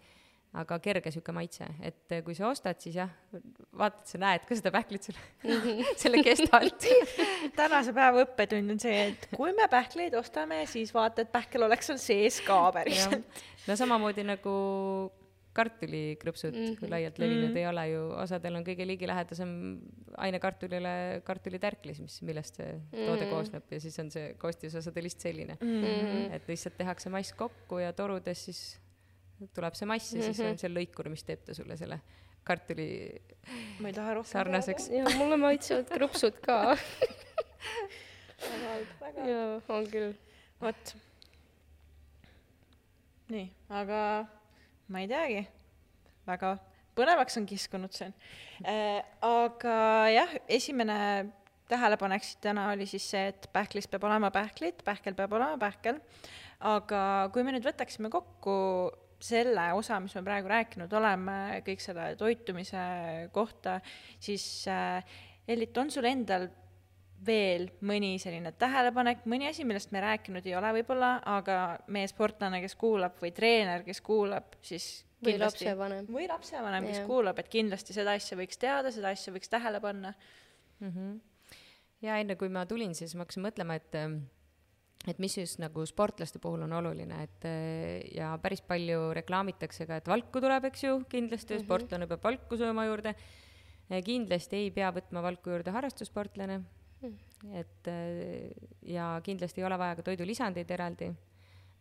aga 0.58 0.80
kerge 0.82 1.12
sihuke 1.14 1.34
maitse, 1.36 1.68
et 1.86 2.16
kui 2.26 2.34
sa 2.38 2.48
ostad, 2.50 2.80
siis 2.82 2.96
jah, 2.98 3.12
vaata, 3.78 4.02
et 4.02 4.14
sa 4.14 4.22
näed 4.22 4.48
ka 4.50 4.58
seda 4.58 4.72
pähklit 4.74 5.06
selle 5.08 5.22
mhm. 5.46 5.94
selle 6.00 6.24
kestalt 6.26 6.88
tänase 7.60 7.94
päeva 7.94 8.26
õppetund 8.26 8.74
on 8.74 8.82
see, 8.82 9.12
et 9.12 9.30
kui 9.36 9.54
me 9.58 9.70
pähkleid 9.70 10.18
ostame, 10.18 10.64
siis 10.70 10.94
vaata, 10.96 11.26
et 11.26 11.32
pähkel 11.34 11.68
oleks 11.70 11.92
seal 11.92 12.02
sees 12.02 12.42
ka 12.46 12.64
päriselt. 12.74 13.42
no 13.68 13.78
samamoodi 13.78 14.26
nagu 14.26 14.58
kartulikrõpsud 15.60 16.54
mm 16.54 16.74
-hmm. 16.74 16.92
laialt 16.94 17.18
levinud 17.20 17.50
mm 17.50 17.54
-hmm. 17.54 17.58
ei 17.58 17.68
ole 17.68 17.86
ju, 17.90 18.02
osadel 18.24 18.56
on 18.56 18.66
kõige 18.66 18.86
ligilähedasem 18.88 19.52
aine 20.18 20.40
kartulile 20.40 21.22
kartulitärklis, 21.26 22.02
mis, 22.02 22.22
millest 22.22 22.56
see 22.56 22.74
mm 22.74 22.82
-hmm. 22.82 23.06
toode 23.06 23.26
koosneb 23.30 23.64
ja 23.72 23.80
siis 23.80 24.00
on 24.00 24.12
see 24.12 24.34
koostisosadel 24.34 25.04
lihtsalt 25.04 25.22
selline 25.22 25.58
mm. 25.62 25.82
-hmm. 25.84 26.36
et 26.36 26.48
lihtsalt 26.48 26.78
tehakse 26.78 27.10
mass 27.10 27.34
kokku 27.34 27.80
ja 27.80 27.94
torudes 27.94 28.46
siis 28.46 28.80
tuleb 29.56 29.78
see 29.78 29.88
mass 29.90 30.14
ja 30.14 30.20
mm 30.20 30.24
-hmm. 30.24 30.34
siis 30.34 30.40
on 30.46 30.52
mhm. 30.54 30.62
see 30.64 30.74
lõikur, 30.74 31.10
mis 31.10 31.24
teeb 31.24 31.46
ta 31.46 31.54
sulle 31.54 31.78
selle 31.78 32.00
kartuli 32.44 32.90
ma 33.80 33.88
ei 33.90 33.94
taha 33.94 34.14
rohkem 34.20 34.32
sarnaseks. 34.32 34.90
ja 34.94 35.06
mulle 35.18 35.38
maitsevad 35.38 35.92
krõpsud 35.94 36.40
ka 36.46 36.58
jaa, 39.30 39.62
on 39.68 39.88
küll. 39.92 40.14
vot. 40.62 40.96
nii, 43.30 43.48
aga 43.82 44.02
ma 44.90 45.04
ei 45.04 45.10
teagi, 45.12 45.44
väga 46.28 46.56
põnevaks 46.98 47.38
on 47.40 47.46
kiskunud 47.50 47.94
see 47.96 48.10
äh,. 48.66 49.04
aga 49.26 49.76
jah, 50.14 50.34
esimene 50.48 51.00
tähelepanek 51.70 52.26
siit 52.26 52.42
täna 52.42 52.72
oli 52.74 52.88
siis 52.90 53.06
see, 53.12 53.30
et 53.30 53.46
pähklis 53.54 53.88
peab 53.92 54.08
olema 54.10 54.32
pähklit, 54.34 54.82
pähkel 54.86 55.14
peab 55.18 55.38
olema 55.38 55.60
pähkel. 55.62 56.02
aga 56.60 57.30
kui 57.34 57.46
me 57.46 57.54
nüüd 57.56 57.68
võtaksime 57.68 58.10
kokku 58.14 58.56
selle 59.20 59.72
osa, 59.76 60.00
mis 60.00 60.16
me 60.16 60.24
praegu 60.24 60.48
rääkinud 60.52 60.94
oleme, 60.96 61.36
kõik 61.66 61.84
selle 61.84 62.14
toitumise 62.20 62.84
kohta, 63.36 63.80
siis 64.20 64.46
äh, 64.72 65.04
Ellit, 65.50 65.78
on 65.82 65.90
sul 65.92 66.06
endal 66.06 66.46
veel 67.26 67.66
mõni 67.84 68.14
selline 68.22 68.52
tähelepanek, 68.56 69.26
mõni 69.30 69.50
asi, 69.50 69.66
millest 69.68 69.92
me 69.92 70.02
rääkinud 70.04 70.46
ei 70.48 70.56
ole 70.56 70.72
võib-olla, 70.78 71.18
aga 71.28 71.60
meie 71.92 72.08
sportlane, 72.08 72.62
kes 72.64 72.78
kuulab, 72.80 73.18
või 73.20 73.34
treener, 73.36 73.84
kes 73.88 74.00
kuulab, 74.06 74.56
siis 74.64 74.88
või 75.26 75.36
lapsevanem. 75.40 76.08
või 76.08 76.28
lapsevanem, 76.30 76.88
kes 76.88 77.02
kuulab, 77.08 77.40
et 77.42 77.50
kindlasti 77.52 77.96
seda 77.96 78.16
asja 78.16 78.38
võiks 78.40 78.60
teada, 78.60 78.92
seda 78.96 79.12
asja 79.16 79.34
võiks 79.36 79.52
tähele 79.52 79.82
panna 79.84 80.14
mm. 80.80 80.92
-hmm. 80.92 81.58
ja 82.08 82.20
enne, 82.22 82.38
kui 82.40 82.50
ma 82.50 82.66
tulin, 82.66 82.96
siis 82.96 83.16
ma 83.16 83.26
hakkasin 83.26 83.44
mõtlema, 83.44 83.76
et 83.76 84.00
ähm, 84.00 84.22
et 85.08 85.20
mis 85.22 85.36
just 85.38 85.62
nagu 85.62 85.86
sportlaste 85.88 86.42
puhul 86.44 86.66
on 86.66 86.74
oluline, 86.82 87.22
et 87.24 87.46
eh, 87.48 88.10
ja 88.18 88.34
päris 88.42 88.62
palju 88.68 89.14
reklaamitakse 89.16 89.88
ka, 89.88 90.00
et 90.02 90.10
valku 90.12 90.42
tuleb, 90.44 90.68
eks 90.68 90.84
ju, 90.84 90.98
kindlasti 91.12 91.54
mm 91.54 91.60
-hmm. 91.60 91.66
sportlane 91.66 92.08
peab 92.08 92.24
valku 92.24 92.58
sööma 92.58 92.86
juurde. 92.86 93.16
kindlasti 94.06 94.56
ei 94.56 94.72
pea 94.72 94.92
võtma 94.92 95.22
valku 95.22 95.50
juurde 95.50 95.72
harrastussportlane 95.72 96.58
mm. 96.58 97.16
et 97.54 97.88
eh, 97.88 98.52
ja 98.82 99.22
kindlasti 99.24 99.62
ei 99.62 99.66
ole 99.66 99.78
vaja 99.78 99.96
ka 99.96 100.04
toidulisandeid 100.04 100.72
eraldi, 100.72 101.14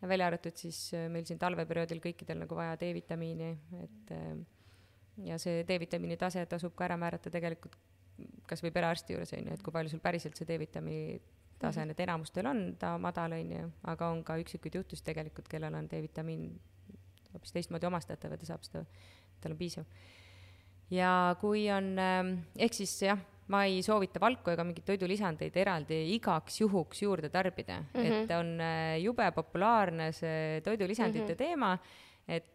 välja 0.01 0.27
arvatud 0.27 0.55
siis 0.55 0.93
eh, 0.93 1.09
meil 1.09 1.25
siin 1.25 1.39
talveperioodil 1.39 1.99
kõikidel 1.99 2.39
nagu 2.39 2.55
vaja 2.55 2.77
D-vitamiini, 2.79 3.57
et 3.83 4.15
ja 5.25 5.37
see 5.37 5.63
D-vitamiini 5.67 6.17
tase 6.17 6.45
tasub 6.45 6.73
ka 6.75 6.85
ära 6.85 6.97
määrata 6.97 7.29
tegelikult 7.29 7.75
kas 8.47 8.63
või 8.63 8.71
perearsti 8.71 9.13
juures, 9.13 9.33
on 9.33 9.45
ju, 9.47 9.53
et 9.53 9.61
kui 9.61 9.73
palju 9.73 9.89
sul 9.89 9.99
päriselt 9.99 10.35
see 10.37 10.47
D-vitamiini 10.47 11.19
tase, 11.59 11.85
et 11.91 11.99
enamustel 12.05 12.47
on 12.49 12.61
ta 12.79 12.97
madal, 13.01 13.35
on 13.37 13.51
ju, 13.55 13.71
aga 13.91 14.11
on 14.13 14.23
ka 14.27 14.37
üksikuid 14.41 14.79
juhtusid 14.79 15.05
tegelikult, 15.11 15.47
kellel 15.51 15.75
on 15.75 15.89
D-vitamiin 15.91 16.45
hoopis 17.33 17.53
teistmoodi 17.55 17.89
omastatav 17.89 18.33
ja 18.33 18.39
ta 18.39 18.49
saab 18.49 18.63
seda, 18.65 18.85
tal 19.41 19.55
on 19.55 19.59
piisav. 19.59 19.85
ja 20.93 21.35
kui 21.41 21.67
on, 21.71 21.91
ähm, 22.01 22.33
ehk 22.57 22.73
siis 22.73 22.95
jah, 23.05 23.19
ma 23.49 23.63
ei 23.65 23.81
soovita 23.85 24.21
valku 24.21 24.53
ega 24.53 24.65
mingeid 24.65 24.85
toidulisandeid 24.85 25.55
eraldi 25.57 25.99
igaks 26.15 26.61
juhuks 26.61 27.01
juurde 27.01 27.31
tarbida 27.33 27.79
mm, 27.81 27.99
-hmm. 27.99 28.23
et 28.23 28.31
on 28.37 28.53
äh, 28.61 29.01
jube 29.01 29.31
populaarne 29.35 30.11
see 30.11 30.61
toidulisandite 30.65 31.25
mm 31.25 31.33
-hmm. 31.33 31.37
teema, 31.37 31.77
et 32.27 32.45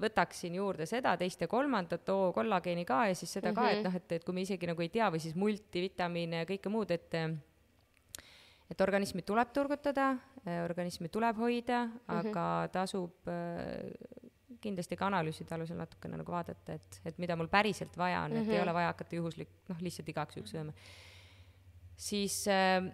võtaksin 0.00 0.54
juurde 0.54 0.86
seda, 0.86 1.16
teist 1.16 1.40
ja 1.40 1.48
kolmandat, 1.48 2.08
oo, 2.08 2.32
kollageeni 2.32 2.84
ka 2.84 3.06
ja 3.06 3.14
siis 3.14 3.32
seda 3.32 3.52
mm 3.52 3.56
-hmm. 3.56 3.60
ka, 3.60 3.70
et 3.70 3.76
mhm. 3.76 3.84
noh, 3.84 3.96
et, 3.96 4.12
et 4.12 4.24
kui 4.24 4.34
me 4.34 4.40
isegi 4.40 4.66
nagu 4.66 4.82
ei 4.82 4.88
tea 4.88 5.10
või 5.10 5.18
siis 5.18 5.34
multivitamiine 5.34 6.36
ja 6.36 6.44
kõike 6.44 6.68
muud, 6.68 6.90
et 6.90 7.14
et 8.70 8.80
organismi 8.80 9.24
tuleb 9.26 9.52
turgutada, 9.54 10.10
äh, 10.44 10.62
organismi 10.64 11.08
tuleb 11.08 11.36
hoida 11.36 11.84
mm, 11.86 11.92
-hmm. 12.06 12.18
aga 12.18 12.68
tasub 12.72 13.28
äh, 13.28 13.90
kindlasti 14.60 14.96
ka 14.96 15.06
analüüside 15.06 15.54
alusel 15.54 15.78
natukene 15.80 16.18
nagu 16.20 16.32
vaadata, 16.32 16.74
et, 16.76 17.00
et 17.04 17.18
mida 17.18 17.36
mul 17.36 17.48
päriselt 17.48 17.96
vaja 17.96 18.22
on 18.24 18.30
mm, 18.30 18.36
-hmm. 18.36 18.42
et 18.42 18.48
ei 18.48 18.58
mhm. 18.58 18.62
ole 18.62 18.74
vaja 18.74 18.86
hakata 18.86 19.16
juhuslik, 19.16 19.48
noh, 19.68 19.80
lihtsalt 19.80 20.08
igaks 20.08 20.36
juhuks 20.36 20.50
sööma. 20.50 20.72
siis 21.96 22.48
äh, 22.48 22.92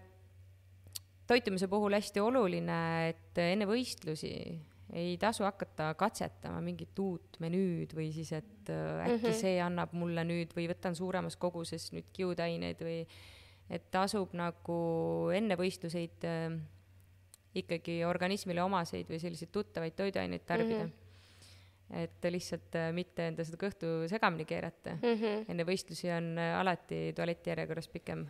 toitumise 1.26 1.68
puhul 1.68 1.92
hästi 1.92 2.20
oluline, 2.20 3.08
et 3.08 3.38
enne 3.38 3.66
võistlusi 3.66 4.32
ei 4.92 5.16
tasu 5.18 5.44
hakata 5.44 5.94
katsetama 5.98 6.60
mingit 6.62 6.98
uut 6.98 7.40
menüüd 7.42 7.94
või 7.96 8.12
siis, 8.14 8.32
et 8.32 8.70
äh, 8.70 9.06
äkki 9.06 9.16
mm 9.16 9.22
-hmm. 9.24 9.40
see 9.40 9.60
annab 9.62 9.92
mulle 9.92 10.24
nüüd 10.24 10.54
või 10.56 10.68
võtan 10.70 10.94
suuremas 10.94 11.36
koguses 11.36 11.90
nüüd 11.92 12.12
kiudaineid 12.12 12.80
või 12.80 13.00
et 13.70 13.90
tasub 13.90 14.35
nagu 14.38 14.79
enne 15.35 15.57
võistluseid 15.59 16.26
äh, 16.29 16.57
ikkagi 17.61 18.00
organismile 18.07 18.62
omaseid 18.64 19.09
või 19.11 19.20
selliseid 19.22 19.52
tuttavaid 19.55 19.96
toiduaineid 19.98 20.44
tarbida 20.46 20.85
mm. 20.85 20.90
-hmm. 20.90 22.02
et 22.02 22.29
lihtsalt 22.33 22.76
äh, 22.79 22.90
mitte 22.96 23.31
enda 23.31 23.46
seda 23.46 23.61
kõhtu 23.61 23.94
segamini 24.11 24.44
keerata 24.48 24.96
mm. 24.96 25.14
-hmm. 25.14 25.48
enne 25.52 25.66
võistlusi 25.68 26.11
on 26.14 26.37
äh, 26.38 26.59
alati 26.61 27.12
tualeti 27.16 27.50
järjekorras 27.50 27.88
pikem 27.88 28.26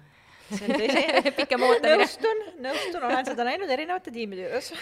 see 0.57 0.69
on 0.69 0.81
tõsi 0.81 1.33
pikem 1.41 1.63
ootamine. 1.67 2.05
nõustun, 2.05 2.43
nõustun, 2.69 3.07
olen 3.09 3.27
seda 3.27 3.47
näinud 3.49 3.71
erinevate 3.71 4.15
tiimide 4.15 4.47
juures 4.47 4.73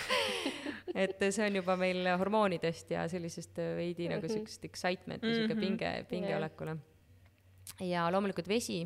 et 1.04 1.24
see 1.30 1.46
on 1.46 1.60
juba 1.62 1.76
meil 1.80 2.10
hormoonidest 2.20 2.90
ja 2.96 3.06
sellisest 3.08 3.58
äh, 3.58 3.76
veidi 3.76 4.08
mm 4.08 4.10
-hmm. 4.10 4.16
nagu 4.18 4.26
mhm. 4.26 4.34
siukest 4.34 4.64
excitement'i 4.64 5.26
mm 5.26 5.32
-hmm. 5.32 5.48
siuke 5.48 5.60
pinge, 5.60 5.94
pingeolekule 6.08 6.76
yeah.. 6.76 7.88
ja 7.90 8.12
loomulikult 8.12 8.48
vesi 8.48 8.84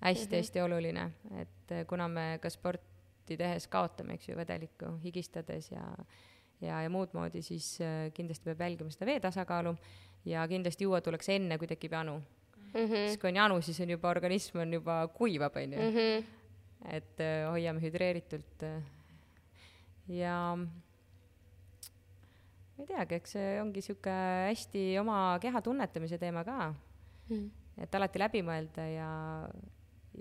hästi-hästi 0.00 0.58
mm 0.58 0.62
-hmm. 0.62 0.66
oluline, 0.66 1.10
et 1.40 1.70
eh, 1.70 1.86
kuna 1.86 2.08
me 2.08 2.38
ka 2.42 2.50
sporti 2.50 3.36
tehes 3.36 3.68
kaotame, 3.68 4.14
eks 4.14 4.28
ju, 4.28 4.36
vedelikku 4.36 4.98
higistades 5.02 5.70
ja 5.70 5.84
ja, 6.60 6.82
ja 6.82 6.90
muud 6.90 7.08
moodi, 7.12 7.42
siis 7.42 7.80
eh, 7.80 8.12
kindlasti 8.14 8.44
peab 8.44 8.60
jälgima 8.60 8.90
seda 8.90 9.06
vee 9.06 9.20
tasakaalu 9.20 9.76
ja 10.24 10.48
kindlasti 10.48 10.84
juua 10.84 11.00
tuleks 11.00 11.28
enne, 11.28 11.58
kui 11.58 11.66
tekib 11.66 11.92
janu 11.92 12.18
mm. 12.18 12.84
-hmm. 12.84 13.06
siis 13.06 13.18
kui 13.18 13.28
on 13.28 13.36
janu, 13.36 13.60
siis 13.62 13.80
on 13.80 13.90
juba 13.90 14.10
organism 14.10 14.58
on 14.58 14.72
juba 14.72 15.08
kuivab, 15.08 15.56
on 15.56 15.72
ju. 15.72 15.78
Mhm. 15.90 16.24
et 16.92 17.20
uh, 17.20 17.50
hoiame 17.50 17.80
hüdreeritult 17.80 18.62
ja 20.08 20.56
ma 22.76 22.82
ei 22.84 22.86
teagi, 22.86 23.14
eks 23.14 23.32
see 23.36 23.60
ongi 23.62 23.82
sihuke 23.84 24.12
hästi 24.50 24.98
oma 25.00 25.38
keha 25.42 25.62
tunnetamise 25.64 26.18
teema 26.18 26.44
ka 26.44 26.74
mm.. 27.30 27.50
et 27.78 27.94
alati 27.94 28.18
läbi 28.20 28.42
mõelda 28.46 28.84
ja, 28.92 29.08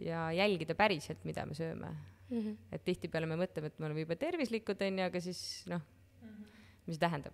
ja 0.01 0.27
jälgida 0.35 0.75
päriselt, 0.75 1.23
mida 1.23 1.45
me 1.45 1.55
sööme 1.55 1.89
mm. 2.29 2.39
-hmm. 2.39 2.57
et 2.71 2.83
tihtipeale 2.83 3.25
me 3.29 3.37
mõtleme, 3.39 3.71
et 3.71 3.79
me 3.79 3.89
oleme 3.89 4.05
jube 4.05 4.15
tervislikud, 4.15 4.81
onju, 4.81 5.03
aga 5.05 5.21
siis 5.21 5.41
noh 5.71 5.81
mm, 5.81 6.29
-hmm. 6.29 6.63
mis 6.87 6.95
see 6.95 7.07
tähendab? 7.07 7.33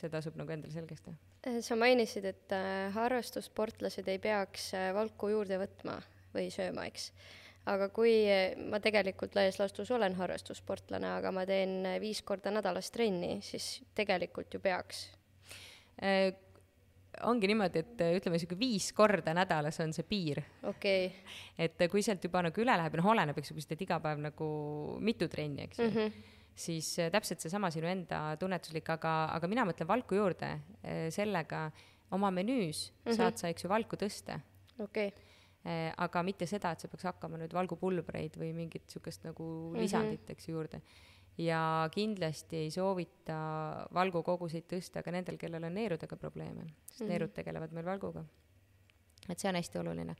see 0.00 0.08
tasub 0.08 0.36
nagu 0.38 0.52
endale 0.52 0.72
selgeks 0.72 1.04
teha. 1.04 1.16
Äh, 1.46 1.60
sa 1.60 1.76
mainisid, 1.76 2.24
et 2.24 2.52
äh, 2.52 2.92
harrastussportlased 2.94 4.08
ei 4.08 4.18
peaks 4.18 4.72
äh, 4.74 4.94
valku 4.94 5.28
juurde 5.28 5.58
võtma 5.60 6.00
või 6.34 6.48
sööma, 6.54 6.86
eks 6.86 7.10
aga 7.70 7.90
kui 7.92 8.24
ma 8.70 8.80
tegelikult 8.80 9.34
laias 9.36 9.58
laastus 9.60 9.90
olen 9.90 10.14
harrastussportlane, 10.16 11.10
aga 11.18 11.32
ma 11.34 11.44
teen 11.46 11.84
viis 12.00 12.22
korda 12.22 12.50
nädalas 12.50 12.90
trenni, 12.90 13.40
siis 13.42 13.82
tegelikult 13.94 14.54
ju 14.54 14.60
peaks. 14.64 15.10
Ongi 17.26 17.50
niimoodi, 17.50 17.82
et 17.84 18.02
ütleme, 18.20 18.38
sihuke 18.40 18.58
viis 18.58 18.90
korda 18.96 19.34
nädalas 19.36 19.80
on 19.84 19.94
see 19.96 20.06
piir. 20.08 20.42
okei 20.62 21.06
okay.. 21.06 21.38
et 21.66 21.86
kui 21.90 22.02
sealt 22.06 22.24
juba 22.24 22.42
nagu 22.46 22.62
üle 22.62 22.76
läheb, 22.82 22.98
noh, 23.00 23.12
oleneb, 23.14 23.38
eks 23.38 23.52
ju, 23.52 23.56
kui 23.58 23.64
sa 23.64 23.72
teed 23.72 23.86
iga 23.86 24.00
päev 24.02 24.22
nagu 24.22 24.50
mitu 25.00 25.28
trenni, 25.28 25.68
eks 25.68 25.82
ju 25.82 25.88
mm. 25.88 25.96
-hmm 25.96 26.36
siis 26.60 26.98
äh, 26.98 27.08
täpselt 27.08 27.40
seesama 27.40 27.70
sinu 27.70 27.86
enda 27.86 28.36
tunnetuslik, 28.36 28.88
aga, 28.90 29.30
aga 29.32 29.48
mina 29.48 29.62
mõtlen 29.64 29.86
valku 29.88 30.14
juurde, 30.18 30.48
sellega 31.14 31.70
oma 32.10 32.30
menüüs 32.30 32.90
mm 32.90 33.06
-hmm. 33.06 33.16
saad 33.16 33.38
sa, 33.38 33.48
eks 33.48 33.64
ju, 33.64 33.68
valku 33.70 33.96
tõsta. 33.96 34.40
okei 34.78 35.08
okay 35.08 35.30
Eh, 35.60 35.90
aga 36.00 36.22
mitte 36.24 36.46
seda, 36.48 36.70
et 36.72 36.80
sa 36.80 36.88
peaks 36.88 37.04
hakkama 37.04 37.36
nüüd 37.36 37.52
valgupulbreid 37.52 38.38
või 38.40 38.54
mingit 38.56 38.86
niisugust 38.86 39.26
nagu 39.26 39.44
-hmm. 39.44 39.82
lisandit, 39.82 40.30
eks 40.32 40.48
ju, 40.48 40.54
juurde. 40.54 40.80
Ja 41.40 41.88
kindlasti 41.92 42.64
ei 42.64 42.70
soovita 42.74 43.38
valgukoguseid 43.94 44.66
tõsta 44.70 45.04
ka 45.04 45.12
nendel, 45.14 45.38
kellel 45.40 45.64
on 45.66 45.74
neerudega 45.76 46.16
probleeme, 46.20 46.66
sest 46.86 47.00
mm 47.00 47.04
-hmm. 47.04 47.10
neerud 47.12 47.32
tegelevad 47.34 47.72
meil 47.72 47.86
valguga. 47.86 48.24
et 49.28 49.38
see 49.38 49.48
on 49.48 49.54
hästi 49.54 49.78
oluline. 49.78 50.16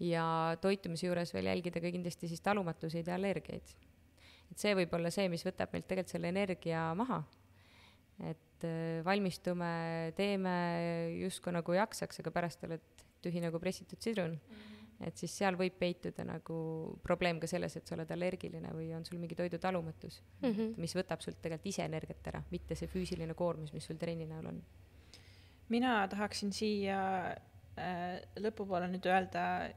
ja 0.00 0.56
toitumise 0.60 1.06
juures 1.06 1.34
veel 1.34 1.46
jälgida 1.46 1.80
ka 1.80 1.90
kindlasti 1.90 2.28
siis 2.28 2.40
talumatuseid 2.40 3.06
ja 3.06 3.14
allergiaid. 3.14 3.74
et 4.50 4.58
see 4.58 4.74
võib 4.74 4.94
olla 4.94 5.10
see, 5.10 5.28
mis 5.28 5.46
võtab 5.46 5.72
meilt 5.72 5.88
tegelikult 5.88 6.12
selle 6.12 6.28
energia 6.28 6.94
maha. 6.94 7.22
et 8.20 8.64
äh, 8.64 9.04
valmistume, 9.04 10.12
teeme 10.16 10.56
justkui 11.20 11.52
nagu 11.52 11.72
jaksaks, 11.72 12.20
aga 12.20 12.30
pärast 12.30 12.64
oled 12.64 12.80
tühi 13.22 13.40
nagu 13.40 13.58
pressitud 13.58 14.00
sidrun 14.00 14.30
mm. 14.30 14.54
-hmm 14.54 14.75
et 15.04 15.20
siis 15.20 15.32
seal 15.38 15.56
võib 15.58 15.76
peituda 15.78 16.24
nagu 16.26 16.58
probleem 17.04 17.40
ka 17.42 17.48
selles, 17.50 17.76
et 17.76 17.88
sa 17.88 17.96
oled 17.96 18.10
allergiline 18.16 18.72
või 18.74 18.90
on 18.96 19.04
sul 19.04 19.20
mingi 19.20 19.36
toidu 19.38 19.60
talumatus 19.60 20.22
mm, 20.40 20.50
-hmm. 20.50 20.74
mis 20.80 20.96
võtab 20.96 21.24
sult 21.24 21.40
tegelikult 21.42 21.72
ise 21.72 21.84
energiat 21.84 22.32
ära, 22.32 22.42
mitte 22.50 22.78
see 22.78 22.88
füüsiline 22.88 23.34
koormus, 23.34 23.74
mis 23.76 23.84
sul 23.84 24.00
trenni 24.00 24.26
näol 24.26 24.52
on. 24.52 24.62
mina 25.68 26.06
tahaksin 26.08 26.52
siia 26.52 27.00
äh, 27.76 28.22
lõpupoole 28.40 28.88
nüüd 28.88 29.06
öelda, 29.06 29.68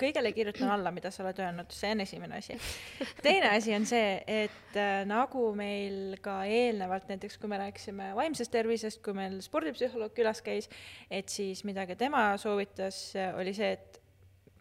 kõigele 0.00 0.32
kirjutan 0.34 0.72
alla, 0.74 0.90
mida 0.90 1.10
sa 1.14 1.22
oled 1.22 1.38
öelnud, 1.38 1.70
see 1.70 1.92
on 1.94 2.00
esimene 2.00 2.38
asi. 2.42 2.58
teine 3.26 3.52
asi 3.54 3.74
on 3.76 3.86
see, 3.86 4.22
et 4.26 4.76
äh, 4.76 5.04
nagu 5.06 5.52
meil 5.54 6.16
ka 6.22 6.42
eelnevalt, 6.50 7.06
näiteks 7.08 7.38
kui 7.38 7.48
me 7.48 7.62
rääkisime 7.62 8.10
vaimsest 8.18 8.50
tervisest, 8.50 9.02
kui 9.06 9.14
meil 9.14 9.38
spordipsühholoog 9.44 10.16
külas 10.16 10.42
käis, 10.42 10.70
et 11.10 11.28
siis 11.28 11.62
mida 11.64 11.86
ka 11.86 11.94
tema 11.94 12.32
soovitas, 12.42 13.12
oli 13.38 13.54
see, 13.54 13.76
et 13.78 14.03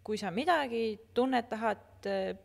kui 0.03 0.19
sa 0.19 0.31
midagi 0.31 0.99
tunned, 1.15 1.47
tahad, 1.49 1.89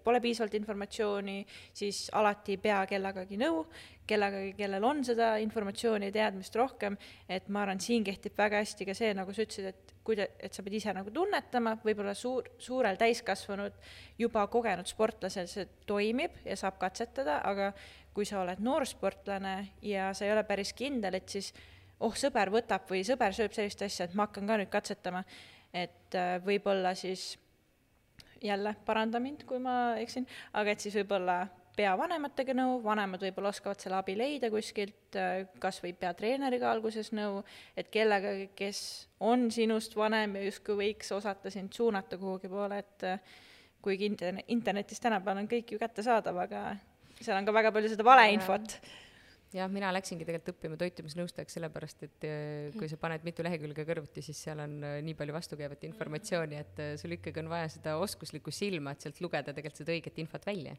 pole 0.04 0.20
piisavalt 0.22 0.54
informatsiooni, 0.54 1.40
siis 1.74 2.04
alati 2.14 2.54
ei 2.54 2.60
pea 2.62 2.84
kellegagi 2.86 3.38
nõu, 3.40 3.64
kellegagi, 4.08 4.52
kellel 4.58 4.84
on 4.86 5.02
seda 5.06 5.32
informatsiooni 5.42 6.08
ja 6.08 6.14
teadmist 6.14 6.54
rohkem, 6.56 6.96
et 7.28 7.48
ma 7.50 7.64
arvan, 7.64 7.80
siin 7.82 8.06
kehtib 8.06 8.38
väga 8.38 8.62
hästi 8.62 8.86
ka 8.86 8.94
see, 8.94 9.10
nagu 9.18 9.34
sa 9.34 9.42
ütlesid, 9.42 9.72
et 9.72 9.94
kui 10.06 10.16
te, 10.16 10.28
et 10.38 10.54
sa 10.54 10.62
pead 10.64 10.78
ise 10.78 10.94
nagu 10.96 11.10
tunnetama, 11.14 11.74
võib-olla 11.82 12.14
suur, 12.16 12.46
suurel 12.62 12.96
täiskasvanud, 13.00 13.74
juba 14.22 14.46
kogenud 14.52 14.88
sportlasel 14.88 15.50
see 15.50 15.66
toimib 15.88 16.38
ja 16.46 16.56
saab 16.56 16.78
katsetada, 16.80 17.40
aga 17.44 17.72
kui 18.14 18.26
sa 18.28 18.40
oled 18.44 18.62
noorsportlane 18.64 19.56
ja 19.84 20.12
sa 20.14 20.24
ei 20.26 20.32
ole 20.32 20.46
päris 20.46 20.72
kindel, 20.78 21.18
et 21.18 21.28
siis 21.34 21.50
oh, 21.98 22.14
sõber 22.14 22.52
võtab 22.54 22.86
või 22.88 23.02
sõber 23.06 23.34
sööb 23.36 23.52
sellist 23.54 23.82
asja, 23.84 24.06
et 24.06 24.16
ma 24.16 24.28
hakkan 24.28 24.48
ka 24.48 24.56
nüüd 24.62 24.72
katsetama, 24.72 25.24
et 25.74 26.16
äh, 26.16 26.38
võib-olla 26.46 26.94
siis 26.96 27.34
jälle 28.42 28.74
paranda 28.84 29.20
mind, 29.20 29.44
kui 29.48 29.58
ma 29.62 29.96
eksin, 30.00 30.26
aga 30.58 30.74
et 30.74 30.84
siis 30.84 30.96
võib-olla 31.00 31.40
pea 31.78 31.92
vanematega 31.98 32.54
nõu, 32.58 32.78
vanemad 32.82 33.22
võib-olla 33.22 33.52
oskavad 33.54 33.78
selle 33.82 33.98
abi 34.00 34.16
leida 34.18 34.50
kuskilt, 34.50 35.18
kas 35.62 35.78
või 35.84 35.92
peatreeneriga 35.98 36.70
alguses 36.72 37.12
nõu, 37.14 37.42
et 37.78 37.90
kellegagi, 37.94 38.48
kes 38.58 38.80
on 39.22 39.46
sinust 39.54 39.94
vanem 39.98 40.34
ja 40.38 40.46
justkui 40.48 40.78
võiks 40.80 41.12
osata 41.14 41.52
sind 41.54 41.74
suunata 41.76 42.18
kuhugi 42.18 42.50
poole, 42.50 42.82
et 42.82 43.06
kuigi 43.82 44.10
interne-, 44.10 44.46
internetis 44.54 45.00
tänapäeval 45.02 45.44
on 45.44 45.50
kõik 45.50 45.74
ju 45.74 45.78
kättesaadav, 45.78 46.42
aga 46.48 46.64
seal 47.20 47.38
on 47.38 47.46
ka 47.46 47.54
väga 47.54 47.74
palju 47.74 47.92
seda 47.94 48.06
valeinfot 48.06 48.78
jah, 49.54 49.68
mina 49.72 49.90
läksingi 49.94 50.26
tegelikult 50.28 50.56
õppima 50.56 50.78
toitumisnõustajaks 50.80 51.56
sellepärast, 51.56 52.04
et 52.06 52.26
äh, 52.28 52.76
kui 52.76 52.88
sa 52.90 52.98
paned 53.00 53.24
mitu 53.26 53.44
lehekülge 53.46 53.84
kõrvuti, 53.88 54.22
siis 54.24 54.40
seal 54.44 54.60
on 54.64 54.78
äh, 54.84 54.98
nii 55.04 55.16
palju 55.18 55.36
vastukäivat 55.36 55.84
informatsiooni, 55.88 56.58
et 56.60 56.82
äh, 56.84 56.94
sul 57.00 57.16
ikkagi 57.16 57.42
on 57.42 57.50
vaja 57.52 57.70
seda 57.72 57.96
oskuslikku 58.02 58.52
silma, 58.54 58.92
et 58.92 59.06
sealt 59.06 59.20
lugeda 59.24 59.54
tegelikult 59.54 59.82
seda 59.82 59.94
õiget 59.96 60.20
infot 60.24 60.48
välja. 60.48 60.76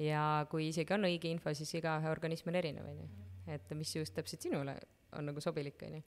ja 0.00 0.22
kui 0.50 0.70
isegi 0.70 0.92
on 0.96 1.08
õige 1.08 1.28
info, 1.32 1.52
siis 1.56 1.74
igaühe 1.78 2.12
organism 2.12 2.52
on 2.52 2.60
erinev, 2.62 2.88
on 2.92 3.02
ju. 3.02 3.10
et 3.56 3.76
mis 3.76 3.96
just 3.96 4.14
täpselt 4.16 4.44
sinule 4.44 4.78
on 5.16 5.30
nagu 5.30 5.40
sobilik, 5.40 5.82
on 5.88 5.98
ju. 5.98 6.02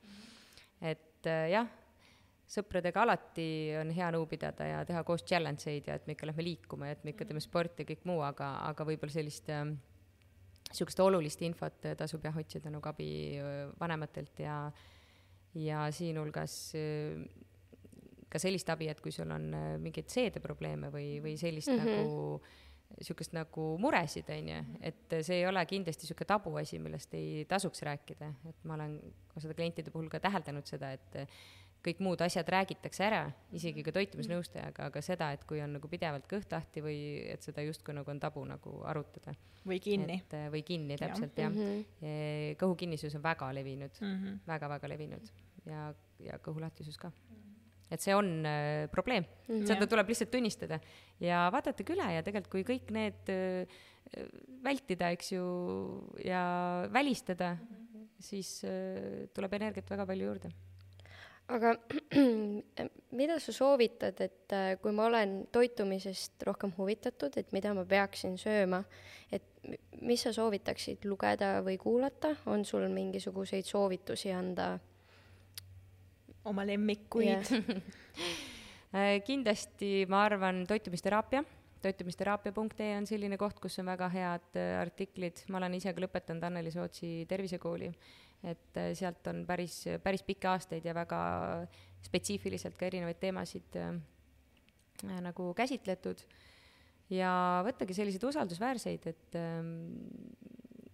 et 0.91 1.29
jah, 1.49 1.69
sõpradega 2.49 3.03
alati 3.03 3.47
on 3.77 3.91
hea 3.93 4.10
nõu 4.13 4.25
pidada 4.29 4.65
ja 4.65 4.82
teha 4.86 5.03
koos 5.05 5.21
challenge 5.21 5.69
eid 5.69 5.89
ja 5.89 5.97
et 5.99 6.08
me 6.08 6.15
ikka 6.15 6.29
lähme 6.29 6.45
liikuma 6.45 6.89
ja 6.89 6.97
et 6.97 7.05
me 7.05 7.13
ikka 7.13 7.27
teeme 7.29 7.41
sporti 7.43 7.86
ja 7.86 7.89
kõik 7.91 8.08
muu, 8.10 8.23
aga, 8.25 8.55
aga 8.71 8.88
võib-olla 8.89 9.13
sellist 9.13 9.49
äh, 9.53 9.67
niisugust 10.69 10.99
olulist 11.01 11.41
infot 11.41 11.89
tasub 11.97 12.23
jah 12.25 12.36
otsida 12.38 12.69
nagu 12.69 12.89
abi 12.89 13.10
vanematelt 13.79 14.39
ja, 14.43 14.58
ja 15.58 15.88
siinhulgas 15.91 16.55
ka 18.29 18.41
sellist 18.41 18.69
abi, 18.69 18.88
et 18.91 18.99
kui 19.01 19.12
sul 19.12 19.32
on 19.34 19.49
mingeid 19.82 20.10
seedeprobleeme 20.13 20.91
või, 20.93 21.17
või 21.23 21.38
sellist 21.41 21.71
mm 21.73 21.79
-hmm. 21.79 21.95
nagu 21.97 22.41
niisugust 22.97 23.34
nagu 23.38 23.65
muresid, 23.82 24.29
on 24.34 24.49
ju, 24.49 24.60
et 24.82 25.15
see 25.21 25.41
ei 25.41 25.47
ole 25.47 25.62
kindlasti 25.69 26.05
niisugune 26.05 26.29
tabuasi, 26.32 26.79
millest 26.82 27.13
ei 27.17 27.45
tasuks 27.49 27.84
rääkida, 27.86 28.29
et 28.49 28.63
ma 28.65 28.77
olen 28.79 28.97
seda 29.38 29.53
klientide 29.53 29.93
puhul 29.93 30.10
ka 30.10 30.19
täheldanud 30.23 30.65
seda, 30.65 30.91
et 30.97 31.19
kõik 31.86 32.02
muud 32.04 32.22
asjad 32.24 32.48
räägitakse 32.52 33.04
ära, 33.06 33.22
isegi 33.56 33.84
ka 33.86 33.94
toitumisnõustajaga, 33.96 34.89
aga 34.89 35.04
seda, 35.04 35.30
et 35.36 35.46
kui 35.48 35.62
on 35.63 35.78
nagu 35.78 35.92
pidevalt 35.92 36.28
kõht 36.30 36.52
lahti 36.52 36.84
või 36.84 36.98
et 37.32 37.46
seda 37.46 37.63
justkui 37.63 37.96
nagu 37.96 38.12
on 38.12 38.20
tabu 38.20 38.44
nagu 38.48 38.82
arutada. 38.89 39.36
või 39.65 39.80
kinni. 39.84 40.22
Äh, 40.34 40.48
või 40.52 40.63
kinni, 40.63 40.98
täpselt 40.98 41.38
ja. 41.38 41.48
jah 41.48 41.52
mm 41.52 41.84
-hmm.. 42.02 42.56
kõhukinnisus 42.60 43.15
on 43.15 43.24
väga 43.24 43.52
levinud 43.54 43.92
mm 44.02 44.15
-hmm., 44.15 44.39
väga-väga 44.48 44.88
levinud 44.88 45.32
ja, 45.65 45.94
ja 46.20 46.39
kõhulahtisus 46.44 46.98
ka. 46.98 47.12
et 47.89 48.02
see 48.02 48.15
on 48.15 48.46
äh, 48.46 48.88
probleem 48.92 49.24
mm, 49.24 49.56
-hmm. 49.56 49.68
seda 49.68 49.88
tuleb 49.88 50.08
lihtsalt 50.08 50.32
tunnistada 50.32 50.80
ja 51.20 51.50
vaadata 51.52 51.84
üle 51.84 52.13
ja 52.13 52.24
tegelikult, 52.24 52.52
kui 52.52 52.63
kõik 52.76 52.92
need 52.92 53.30
äh, 53.30 53.80
vältida, 54.63 55.12
eks 55.12 55.32
ju, 55.32 55.44
ja 56.26 56.88
välistada 56.92 57.54
mm, 57.54 57.88
-hmm. 57.94 58.08
siis 58.20 58.63
äh, 58.63 59.28
tuleb 59.34 59.54
energiat 59.54 59.89
väga 59.89 60.06
palju 60.06 60.26
juurde 60.26 60.52
aga 61.49 61.73
mida 63.19 63.39
sa 63.41 63.53
soovitad, 63.55 64.19
et 64.21 64.53
äh, 64.55 64.73
kui 64.81 64.93
ma 64.95 65.07
olen 65.09 65.47
toitumisest 65.53 66.45
rohkem 66.47 66.73
huvitatud, 66.77 67.38
et 67.41 67.51
mida 67.55 67.73
ma 67.77 67.85
peaksin 67.89 68.38
sööma, 68.39 68.83
et 69.31 69.45
mis 70.01 70.21
sa 70.23 70.33
soovitaksid 70.35 71.07
lugeda 71.09 71.57
või 71.65 71.79
kuulata, 71.81 72.35
on 72.49 72.65
sul 72.65 72.88
mingisuguseid 72.93 73.67
soovitusi 73.67 74.33
anda? 74.35 74.75
oma 76.49 76.63
lemmikuid. 76.65 77.51
Yeah. 77.51 77.81
Äh, 78.89 79.19
kindlasti 79.21 80.07
ma 80.09 80.23
arvan 80.25 80.63
toitumisteraapia, 80.65 81.43
toitumisteraapia.ee 81.83 82.88
on 82.97 83.05
selline 83.05 83.38
koht, 83.38 83.59
kus 83.62 83.75
on 83.83 83.85
väga 83.91 84.07
head 84.09 84.57
äh, 84.57 84.71
artiklid, 84.81 85.43
ma 85.53 85.59
olen 85.59 85.75
ise 85.77 85.93
ka 85.93 86.01
lõpetanud 86.01 86.47
Anneli 86.47 86.73
Sootsi 86.73 87.12
tervisekooli 87.29 87.91
et 88.43 88.78
äh, 88.80 88.91
sealt 88.95 89.28
on 89.28 89.43
päris, 89.47 89.82
päris 90.04 90.23
pikki 90.23 90.47
aastaid 90.47 90.86
ja 90.86 90.93
väga 90.95 91.19
spetsiifiliselt 92.06 92.78
ka 92.80 92.88
erinevaid 92.88 93.19
teemasid 93.19 93.80
äh, 93.82 93.97
nagu 95.23 95.52
käsitletud 95.58 96.23
ja 97.13 97.32
võttagi 97.65 97.95
selliseid 97.97 98.25
usaldusväärseid, 98.30 99.08
et 99.10 99.38
ähm, 99.39 99.73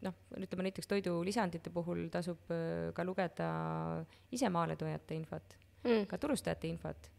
noh, 0.06 0.16
ütleme 0.40 0.68
näiteks 0.68 0.90
toidulisandite 0.90 1.74
puhul 1.74 2.08
tasub 2.14 2.54
äh, 2.54 2.92
ka 2.96 3.06
lugeda 3.08 3.50
ise 4.34 4.50
maaletujate 4.54 5.18
infot 5.18 5.58
mm., 5.84 6.08
ka 6.12 6.22
turustajate 6.22 6.72
infot 6.72 7.12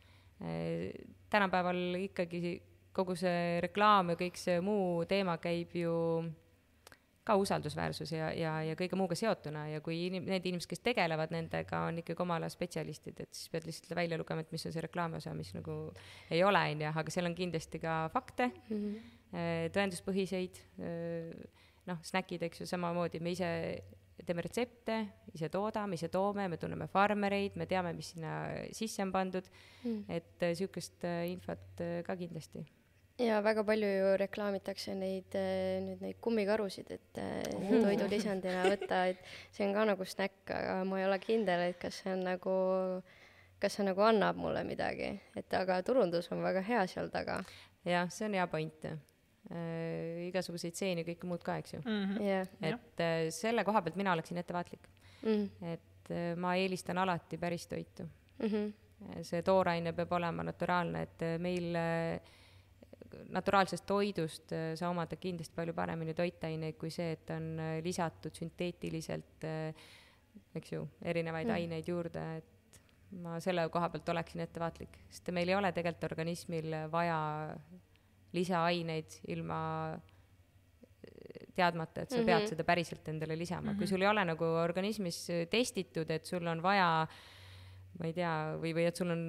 äh,. 0.42 0.90
tänapäeval 1.30 2.00
ikkagi 2.06 2.56
kogu 2.96 3.16
see 3.18 3.60
reklaam 3.60 4.14
ja 4.14 4.18
kõik 4.18 4.38
see 4.40 4.60
muu 4.64 5.04
teema 5.08 5.36
käib 5.42 5.74
ju 5.76 5.94
ka 7.26 7.34
usaldusväärsus 7.40 8.12
ja, 8.14 8.28
ja, 8.36 8.52
ja 8.62 8.76
kõige 8.78 8.98
muuga 8.98 9.16
seotuna 9.18 9.64
ja 9.70 9.82
kui 9.84 9.98
inim-, 10.06 10.28
need 10.30 10.46
inimesed, 10.46 10.70
kes 10.70 10.82
tegelevad 10.84 11.32
nendega, 11.34 11.82
on 11.88 11.98
ikkagi 12.02 12.22
oma 12.22 12.38
ala 12.38 12.50
spetsialistid, 12.52 13.18
et 13.24 13.34
siis 13.34 13.50
pead 13.50 13.66
lihtsalt 13.66 13.96
välja 13.98 14.18
lugema, 14.20 14.44
et 14.44 14.54
mis 14.54 14.66
on 14.68 14.74
see 14.74 14.84
reklaami 14.84 15.18
osa, 15.18 15.34
mis 15.34 15.50
nagu 15.56 15.76
ei 16.30 16.44
ole, 16.46 16.62
on 16.76 16.86
ju, 16.86 16.92
aga 17.02 17.14
seal 17.14 17.30
on 17.30 17.34
kindlasti 17.38 17.82
ka 17.82 17.98
fakte 18.14 18.50
mm, 18.52 18.78
-hmm. 18.78 19.74
tõenduspõhiseid, 19.74 20.62
noh, 21.90 22.02
snäkid, 22.06 22.46
eks 22.46 22.62
ju, 22.62 22.70
samamoodi 22.70 23.20
me 23.20 23.34
ise 23.34 23.50
teeme 24.26 24.42
retsepte, 24.46 25.02
ise 25.34 25.50
toodame, 25.52 25.98
ise 25.98 26.08
toome, 26.08 26.46
me 26.48 26.56
tunneme 26.56 26.86
farmereid, 26.88 27.58
me 27.58 27.66
teame, 27.66 27.92
mis 27.92 28.14
sinna 28.14 28.38
sisse 28.72 29.02
on 29.02 29.12
pandud 29.12 29.50
mm., 29.84 30.06
et 30.08 30.46
niisugust 30.46 31.04
infot 31.26 31.84
ka 32.06 32.16
kindlasti 32.16 32.62
ja 33.18 33.40
väga 33.40 33.64
palju 33.64 33.88
ju 33.88 34.16
reklaamitakse 34.20 34.94
neid, 34.94 35.34
äh, 35.38 35.78
nüüd 35.84 36.02
neid 36.04 36.18
kummikarusid, 36.24 36.90
et 36.92 37.20
uh. 37.22 37.70
toidulisandina 37.72 38.66
võtta, 38.68 39.02
et 39.12 39.22
see 39.54 39.66
on 39.66 39.74
ka 39.76 39.86
nagu 39.92 40.08
snäkk, 40.08 40.52
aga 40.52 40.76
ma 40.88 41.00
ei 41.00 41.08
ole 41.08 41.18
kindel, 41.22 41.66
et 41.70 41.80
kas 41.80 42.02
see 42.02 42.12
on 42.12 42.24
nagu, 42.26 42.56
kas 43.62 43.78
see 43.78 43.86
nagu 43.88 44.04
annab 44.04 44.40
mulle 44.40 44.64
midagi, 44.68 45.14
et 45.38 45.58
aga 45.58 45.80
turundus 45.86 46.28
on 46.34 46.44
väga 46.44 46.64
hea 46.66 46.84
seal 46.92 47.10
taga. 47.14 47.40
jah, 47.86 48.10
see 48.12 48.28
on 48.28 48.38
hea 48.40 48.46
point 48.52 48.88
äh,. 48.90 48.96
igasuguseid 50.26 50.74
seeni 50.74 51.04
ja 51.04 51.06
kõike 51.06 51.28
muud 51.30 51.44
ka, 51.46 51.54
eks 51.62 51.76
ju 51.76 51.78
mm. 51.84 52.00
-hmm. 52.04 52.22
Yeah. 52.22 52.48
et 52.60 53.00
äh, 53.00 53.28
selle 53.30 53.64
koha 53.64 53.82
pealt 53.82 53.96
mina 53.96 54.12
oleksin 54.12 54.38
ettevaatlik 54.38 54.88
mm. 55.22 55.28
-hmm. 55.30 55.66
et 55.72 56.10
äh, 56.10 56.36
ma 56.36 56.56
eelistan 56.56 56.98
alati 56.98 57.38
päris 57.38 57.66
toitu 57.66 58.02
mm. 58.02 58.48
-hmm. 58.48 59.22
see 59.22 59.42
tooraine 59.42 59.92
peab 59.92 60.12
olema 60.12 60.42
naturaalne, 60.42 61.02
et 61.02 61.22
meil 61.38 61.76
äh, 61.76 62.20
naturaalsest 63.34 63.86
toidust 63.88 64.52
äh, 64.54 64.72
sa 64.78 64.90
omad 64.90 65.12
kindlasti 65.20 65.54
palju 65.56 65.74
paremini 65.76 66.14
toitaineid 66.16 66.78
kui 66.80 66.90
see, 66.94 67.12
et 67.16 67.30
on 67.34 67.48
äh, 67.60 67.76
lisatud 67.84 68.34
sünteetiliselt, 68.36 69.46
äh, 69.46 69.86
eks 70.56 70.72
ju, 70.72 70.82
erinevaid 71.02 71.48
mm. 71.48 71.56
aineid 71.56 71.88
juurde, 71.88 72.24
et 72.40 72.80
ma 73.22 73.38
selle 73.40 73.68
koha 73.72 73.88
pealt 73.92 74.08
oleksin 74.14 74.42
ettevaatlik, 74.44 74.98
sest 75.10 75.30
meil 75.34 75.48
ei 75.48 75.56
ole 75.58 75.70
tegelikult 75.72 76.10
organismil 76.10 76.74
vaja 76.92 77.20
lisaaineid 78.36 79.20
ilma 79.32 79.60
teadmata, 81.56 82.02
et 82.02 82.10
sa 82.10 82.18
mm 82.18 82.20
-hmm. 82.20 82.26
pead 82.26 82.42
mhm. 82.42 82.48
seda 82.48 82.64
päriselt 82.64 83.08
endale 83.08 83.38
lisama 83.38 83.62
mm, 83.62 83.74
-hmm. 83.74 83.78
kui 83.78 83.86
sul 83.86 84.02
ei 84.02 84.08
ole 84.08 84.24
nagu 84.24 84.44
organismis 84.44 85.28
testitud, 85.50 86.10
et 86.10 86.24
sul 86.24 86.46
on 86.46 86.62
vaja 86.62 87.06
ma 87.98 88.10
ei 88.10 88.14
tea, 88.16 88.32
või, 88.60 88.74
või 88.76 88.86
et 88.90 88.96
sul 88.96 89.10
on 89.12 89.24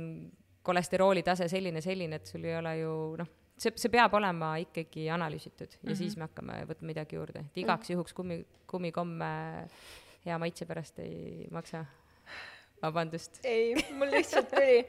kolesterooli 0.68 1.24
tase 1.24 1.48
selline, 1.52 1.82
selline, 1.84 2.20
et 2.20 2.30
sul 2.30 2.46
ei 2.48 2.56
ole 2.58 2.74
ju 2.82 2.94
noh, 3.20 3.30
see, 3.58 3.74
see 3.76 3.94
peab 3.94 4.14
olema 4.18 4.56
ikkagi 4.62 5.08
analüüsitud 5.14 5.72
ja 5.72 5.80
mm 5.82 5.92
-hmm. 5.92 5.98
siis 5.98 6.18
me 6.18 6.28
hakkame 6.28 6.54
võtma 6.70 6.92
midagi 6.92 7.16
juurde, 7.16 7.40
et 7.40 7.58
igaks 7.64 7.90
juhuks 7.90 8.14
kummi, 8.14 8.46
kummikomme 8.68 9.32
hea 10.26 10.38
maitse 10.38 10.66
pärast 10.66 11.00
ei 11.00 11.48
maksa. 11.52 11.86
vabandust. 12.82 13.40
ei, 13.44 13.76
mul 13.98 14.12
lihtsalt 14.12 14.50
tuli, 14.50 14.86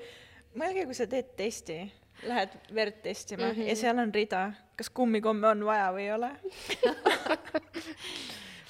mõelge, 0.54 0.85
kui 0.85 0.94
sa 0.94 1.07
teed 1.07 1.24
testi, 1.37 1.92
lähed 2.22 2.50
verd 2.74 3.00
testima 3.02 3.46
mm 3.46 3.52
-hmm. 3.52 3.68
ja 3.68 3.76
seal 3.76 3.98
on 3.98 4.14
rida, 4.14 4.52
kas 4.76 4.90
kummikomme 4.90 5.48
on 5.48 5.64
vaja 5.64 5.92
või 5.92 6.04
ei 6.04 6.12
ole 6.12 6.31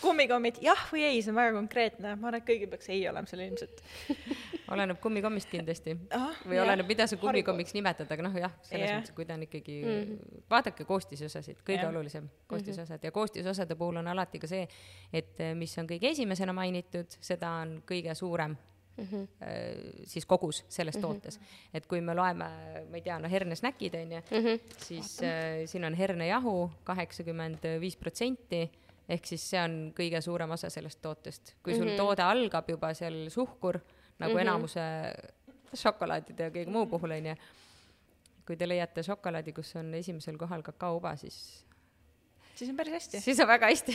kummikommid 0.00 0.61
jah 0.62 0.84
või 0.92 1.04
ei, 1.08 1.22
see 1.22 1.32
on 1.32 1.38
väga 1.38 1.54
konkreetne, 1.56 2.14
ma 2.20 2.30
arvan, 2.30 2.42
et 2.42 2.46
kõigil 2.48 2.70
peaks 2.70 2.90
ei 2.94 3.02
olema 3.11 3.30
seal 3.30 3.42
ilmselt 3.46 3.82
oleneb 4.74 5.00
kummikommist 5.02 5.50
kindlasti 5.50 5.96
ah, 6.16 6.38
või 6.44 6.58
jah, 6.58 6.66
oleneb, 6.66 6.88
mida 6.90 7.08
sa 7.11 7.18
kummikommiks 7.20 7.74
nimetad, 7.76 8.11
aga 8.14 8.26
noh, 8.26 8.38
jah, 8.38 8.54
selles 8.68 8.87
yeah. 8.87 9.00
mõttes, 9.00 9.16
kui 9.16 9.26
ta 9.28 9.37
on 9.38 9.44
ikkagi 9.48 9.80
mm, 9.80 9.98
-hmm. 9.98 10.46
vaadake 10.50 10.87
koostisosasid, 10.88 11.62
kõige 11.64 11.82
yeah. 11.82 11.90
olulisem, 11.90 12.30
koostisosad 12.46 12.96
mm 12.96 13.00
-hmm. 13.00 13.11
ja 13.11 13.18
koostisosade 13.18 13.74
puhul 13.74 14.00
on 14.02 14.08
alati 14.14 14.38
ka 14.38 14.50
see, 14.50 14.68
et 15.12 15.40
eh, 15.40 15.54
mis 15.54 15.78
on 15.78 15.90
kõige 15.90 16.14
esimesena 16.14 16.52
mainitud, 16.52 17.18
seda 17.20 17.50
on 17.62 17.82
kõige 17.87 18.14
suurem 18.14 18.56
Mm 18.98 19.04
-hmm. 19.04 19.28
siis 20.04 20.26
kogus 20.26 20.64
selles 20.68 20.96
mm 20.96 20.98
-hmm. 20.98 21.06
tootes. 21.06 21.40
et 21.74 21.87
kui 21.87 22.00
me 22.00 22.14
loeme, 22.14 22.44
ma 22.90 22.96
ei 22.96 23.02
tea, 23.02 23.18
no 23.18 23.28
hernesnäkid 23.30 23.94
on 23.94 24.12
ju 24.12 24.20
mm, 24.30 24.44
-hmm. 24.44 24.61
siis 24.76 25.22
äh, 25.22 25.66
siin 25.66 25.84
on 25.84 25.94
hernejahu 25.94 26.70
kaheksakümmend 26.84 27.58
viis 27.80 27.96
protsenti 27.96 28.70
ehk 29.09 29.27
siis 29.27 29.44
see 29.51 29.61
on 29.62 29.77
kõige 29.97 30.21
suurem 30.25 30.51
osa 30.57 30.71
sellest 30.71 31.01
tootest. 31.03 31.55
kui 31.62 31.75
sul 31.75 31.85
mm 31.85 31.90
-hmm. 31.90 31.97
toode 31.97 32.23
algab 32.23 32.68
juba 32.71 32.94
seal 32.94 33.29
suhkur, 33.31 33.81
nagu 34.18 34.33
mm 34.33 34.37
-hmm. 34.37 34.40
enamuse 34.40 34.81
šokolaadide 35.75 36.42
ja 36.42 36.51
kõige 36.51 36.71
muu 36.71 36.87
puhul, 36.87 37.11
on 37.11 37.27
ju, 37.27 37.35
kui 38.47 38.57
te 38.57 38.68
leiate 38.68 39.03
šokolaadi, 39.03 39.53
kus 39.53 39.77
on 39.77 39.94
esimesel 39.94 40.38
kohal 40.38 40.62
kakaouba, 40.62 41.16
siis 41.16 41.64
siis 42.55 42.71
on 42.71 42.77
päris 42.77 42.92
hästi. 42.92 43.21
siis 43.21 43.40
on 43.40 43.49
väga 43.49 43.66
hästi 43.66 43.94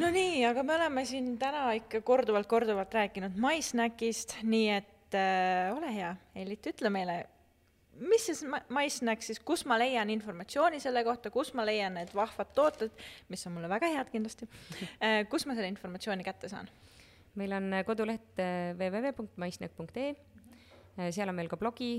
no 0.00 0.10
nii, 0.10 0.44
aga 0.48 0.62
me 0.62 0.74
oleme 0.74 1.04
siin 1.08 1.36
täna 1.38 1.68
ikka 1.78 2.00
korduvalt-korduvalt 2.00 2.94
rääkinud 2.94 3.38
maissnäkist, 3.40 4.36
nii 4.42 4.68
et 4.70 5.18
äh, 5.18 5.70
ole 5.76 5.94
hea, 5.94 6.14
Ellit, 6.34 6.66
ütle 6.74 6.90
meile, 6.90 7.24
mis 8.00 8.26
siis 8.28 8.42
MySnack 8.72 9.24
siis, 9.24 9.40
kus 9.44 9.64
ma 9.68 9.78
leian 9.80 10.10
informatsiooni 10.12 10.80
selle 10.82 11.04
kohta, 11.06 11.30
kus 11.34 11.52
ma 11.56 11.64
leian 11.66 11.96
need 11.98 12.12
vahvad 12.16 12.52
tooted, 12.56 13.04
mis 13.32 13.44
on 13.48 13.56
mulle 13.56 13.70
väga 13.70 13.90
head 13.92 14.10
kindlasti, 14.12 14.48
äh, 15.04 15.22
kus 15.30 15.46
ma 15.48 15.56
selle 15.56 15.70
informatsiooni 15.72 16.26
kätte 16.26 16.50
saan? 16.52 16.70
meil 17.38 17.52
on 17.56 17.72
äh, 17.74 17.84
koduleht 17.86 18.38
äh, 18.42 18.72
www.mysnack.ee, 18.78 20.14
seal 21.10 21.30
on 21.30 21.38
meil 21.38 21.50
ka 21.50 21.58
blogi, 21.60 21.96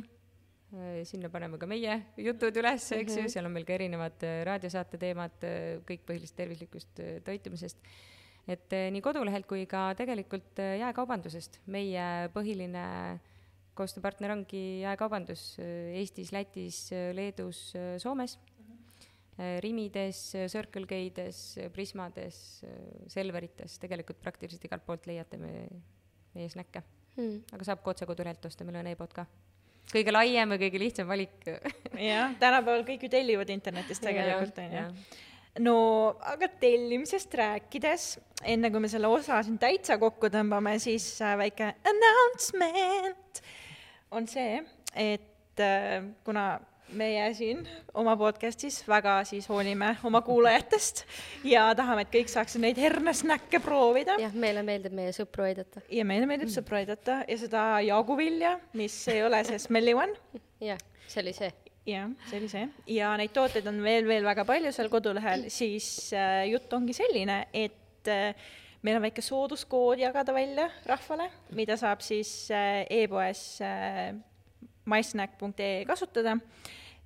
sinna 1.08 1.30
paneme 1.32 1.60
ka 1.62 1.68
meie 1.70 1.94
jutud 2.20 2.56
üles, 2.60 2.88
eks 2.92 3.14
ju 3.14 3.22
-hmm., 3.22 3.32
seal 3.32 3.46
on 3.48 3.54
meil 3.54 3.68
ka 3.68 3.76
erinevad 3.76 4.24
raadiosaate 4.48 4.98
teemad, 5.00 5.46
kõik 5.88 6.02
põhiliselt 6.08 6.36
tervislikust 6.36 7.00
toitumisest. 7.24 7.78
et 8.48 8.74
nii 8.92 9.02
kodulehelt 9.02 9.48
kui 9.48 9.66
ka 9.70 9.94
tegelikult 9.96 10.60
jaekaubandusest, 10.82 11.62
meie 11.68 12.28
põhiline 12.34 12.84
äh, 12.84 13.35
koostööpartner 13.76 14.34
ongi 14.36 14.64
jaekaubandus 14.84 15.56
äh, 15.60 15.96
Eestis, 16.02 16.32
Lätis, 16.36 16.86
äh, 16.96 17.12
Leedus, 17.16 17.68
äh, 17.76 17.96
Soomes. 18.02 18.40
Rimides, 19.36 20.30
Circle 20.48 20.86
K-des, 20.88 21.38
Prismades, 21.76 22.38
Selverites, 23.12 23.74
tegelikult 23.84 24.22
praktiliselt 24.24 24.64
igalt 24.64 24.86
poolt 24.88 25.10
leiate 25.10 25.36
me, 25.36 25.50
meie 26.32 26.48
snäkke 26.54 26.80
hmm.. 27.18 27.42
aga 27.52 27.68
saab 27.68 27.82
ka 27.84 27.92
otse 27.92 28.08
kodulehelt 28.08 28.48
osta, 28.48 28.64
meil 28.64 28.80
on 28.80 28.88
e-pood 28.94 29.12
ka. 29.18 29.26
kõige 29.92 30.14
laiem 30.16 30.56
ja 30.56 30.60
kõige 30.62 30.80
lihtsam 30.80 31.12
valik. 31.12 31.36
Jah, 32.10 32.32
tänapäeval 32.40 32.86
kõik 32.88 33.04
ju 33.04 33.12
tellivad 33.12 33.52
internetist 33.52 34.08
tegelikult, 34.08 34.64
on 34.64 34.78
ju. 34.78 34.86
no 35.68 35.76
aga 36.32 36.48
tellimisest 36.64 37.36
rääkides, 37.36 38.08
enne 38.56 38.72
kui 38.72 38.88
me 38.88 38.94
selle 38.96 39.12
osa 39.12 39.44
siin 39.44 39.60
täitsa 39.60 40.00
kokku 40.00 40.32
tõmbame, 40.32 40.78
siis 40.80 41.12
väike 41.44 41.74
announcement 41.92 43.44
on 44.16 44.28
see, 44.32 44.62
et 44.96 45.60
äh, 45.60 46.00
kuna 46.24 46.56
meie 46.94 47.26
siin 47.34 47.64
oma 47.98 48.14
podcastis 48.18 48.84
väga 48.88 49.18
siis 49.26 49.48
hoolime 49.50 49.96
oma 50.06 50.22
kuulajatest 50.26 51.04
ja 51.50 51.66
tahame, 51.78 52.06
et 52.06 52.12
kõik 52.14 52.30
saaksid 52.32 52.62
neid 52.62 52.80
hernesnäkke 52.80 53.60
proovida. 53.64 54.20
jah, 54.22 54.34
meile 54.34 54.64
meeldib 54.66 54.94
meie 54.96 55.14
sõpru 55.16 55.48
aidata. 55.48 55.82
ja 55.90 56.06
meile 56.06 56.30
meeldib 56.30 56.50
mm. 56.50 56.56
sõpru 56.60 56.80
aidata 56.82 57.22
ja 57.28 57.38
seda 57.42 57.68
jaaguvilja, 57.86 58.58
mis 58.78 58.98
ei 59.14 59.24
ole 59.26 59.42
see 59.48 59.62
smelly 59.66 59.96
one. 59.98 60.14
jah, 60.72 60.82
see 61.08 61.24
oli 61.24 61.34
see. 61.38 61.50
jah, 61.90 62.12
see 62.30 62.42
oli 62.44 62.52
see 62.52 62.68
ja 63.00 63.16
neid 63.20 63.34
tooteid 63.34 63.66
on 63.72 63.82
veel, 63.86 64.08
veel 64.10 64.28
väga 64.28 64.46
palju 64.48 64.74
seal 64.76 64.92
kodulehel, 64.94 65.50
siis 65.54 65.90
äh, 66.14 66.44
jutt 66.52 66.74
ongi 66.78 66.96
selline, 66.98 67.48
et 67.54 68.14
äh, 68.14 68.54
meil 68.86 69.00
on 69.00 69.06
väike 69.06 69.24
sooduskood 69.26 70.02
jagada 70.02 70.34
välja 70.36 70.68
rahvale, 70.86 71.30
mida 71.58 71.78
saab 71.80 72.04
siis 72.06 72.32
äh, 72.54 72.84
e-poes 73.02 73.42
äh, 73.66 74.14
mysnack.ee 74.86 75.86
kasutada. 75.90 76.38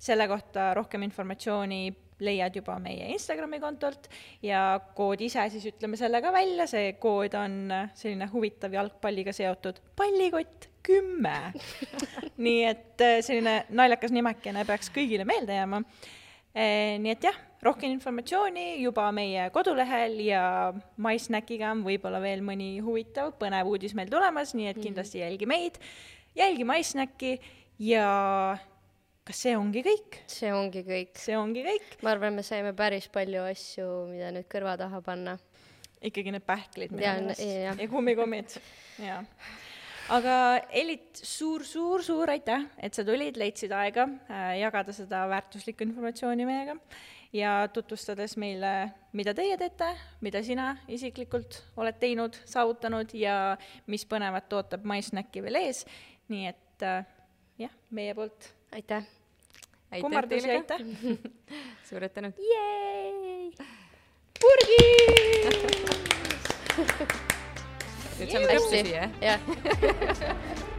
selle 0.00 0.24
kohta 0.28 0.70
rohkem 0.74 1.02
informatsiooni 1.04 1.90
leiad 2.24 2.54
juba 2.56 2.78
meie 2.80 3.10
Instagrami 3.12 3.58
kontolt 3.60 4.08
ja 4.42 4.80
kood 4.96 5.20
ise 5.20 5.44
siis 5.52 5.66
ütleme 5.68 5.96
selle 6.00 6.22
ka 6.24 6.32
välja, 6.32 6.66
see 6.68 6.94
kood 7.00 7.36
on 7.36 7.58
äh, 7.72 7.90
selline 7.94 8.28
huvitav 8.32 8.72
jalgpalliga 8.76 9.32
seotud 9.32 9.80
pallikott 9.96 10.68
kümme 10.84 11.52
nii 12.44 12.64
et 12.64 13.04
selline 13.24 13.64
naljakas 13.76 14.12
nimekene 14.16 14.64
peaks 14.68 14.92
kõigile 14.92 15.28
meelde 15.28 15.56
jääma. 15.56 15.82
nii 16.56 17.12
et 17.12 17.28
jah 17.28 17.36
rohkem 17.64 17.92
informatsiooni 17.92 18.80
juba 18.80 19.06
meie 19.14 19.48
kodulehel 19.54 20.16
ja 20.24 20.42
MySnackiga 21.00 21.74
on 21.74 21.84
võib-olla 21.84 22.20
veel 22.22 22.44
mõni 22.44 22.72
huvitav, 22.84 23.34
põnev 23.40 23.68
uudis 23.68 23.94
meil 23.98 24.10
tulemas, 24.12 24.54
nii 24.56 24.70
et 24.70 24.78
mhm. 24.78 24.86
kindlasti 24.88 25.22
jälgi 25.22 25.48
meid, 25.50 25.80
jälgi 26.38 26.66
MySnacki 26.68 27.36
ja 27.84 28.08
kas 29.28 29.44
see 29.44 29.56
ongi 29.58 29.84
kõik? 29.86 30.20
see 30.30 30.52
ongi 30.54 30.84
kõik. 30.86 31.14
see 31.20 31.36
ongi 31.38 31.64
kõik. 31.66 31.96
ma 32.04 32.14
arvan, 32.16 32.38
me 32.40 32.46
saime 32.46 32.72
päris 32.76 33.10
palju 33.12 33.44
asju, 33.50 33.88
mida 34.10 34.32
nüüd 34.34 34.48
kõrva 34.50 34.78
taha 34.80 35.02
panna. 35.04 35.38
ikkagi 36.00 36.32
need 36.32 36.46
pähklid 36.48 36.96
meelest 36.96 37.44
ja, 37.44 37.74
ja 37.76 37.90
kummikommid, 37.92 38.56
jaa 39.04 39.20
aga 40.10 40.34
Elit 40.74 41.20
suur, 41.22 41.62
suur, 41.62 42.02
suur 42.02 42.32
aitäh, 42.32 42.64
et 42.82 42.96
sa 42.96 43.04
tulid, 43.06 43.36
leidsid 43.38 43.70
aega 43.76 44.08
äh, 44.26 44.56
jagada 44.58 44.94
seda 44.96 45.26
väärtuslikku 45.30 45.86
informatsiooni 45.86 46.48
meiega 46.48 46.74
ja 47.32 47.68
tutvustades 47.72 48.36
meile, 48.40 48.90
mida 49.12 49.34
teie 49.34 49.56
teete, 49.60 49.90
mida 50.24 50.42
sina 50.42 50.72
isiklikult 50.90 51.60
oled 51.78 51.98
teinud, 52.02 52.36
saavutanud 52.48 53.14
ja 53.14 53.56
mis 53.90 54.06
põnevat 54.08 54.52
ootab 54.56 54.86
MySnacki 54.88 55.42
veel 55.44 55.60
ees. 55.62 55.84
nii 56.30 56.46
et 56.50 56.86
äh, 56.86 57.04
jah, 57.58 57.74
meie 57.90 58.14
poolt 58.14 58.52
aitäh! 58.74 59.06
kummardusi, 60.00 60.50
aitäh! 60.50 60.78
suured 61.88 62.14
tänud! 62.14 62.34
purgis 64.40 65.60
nüüd 68.20 68.30
saame 68.34 68.46
täpsusi, 68.50 68.92
jah? 68.96 69.10
jah 69.22 69.40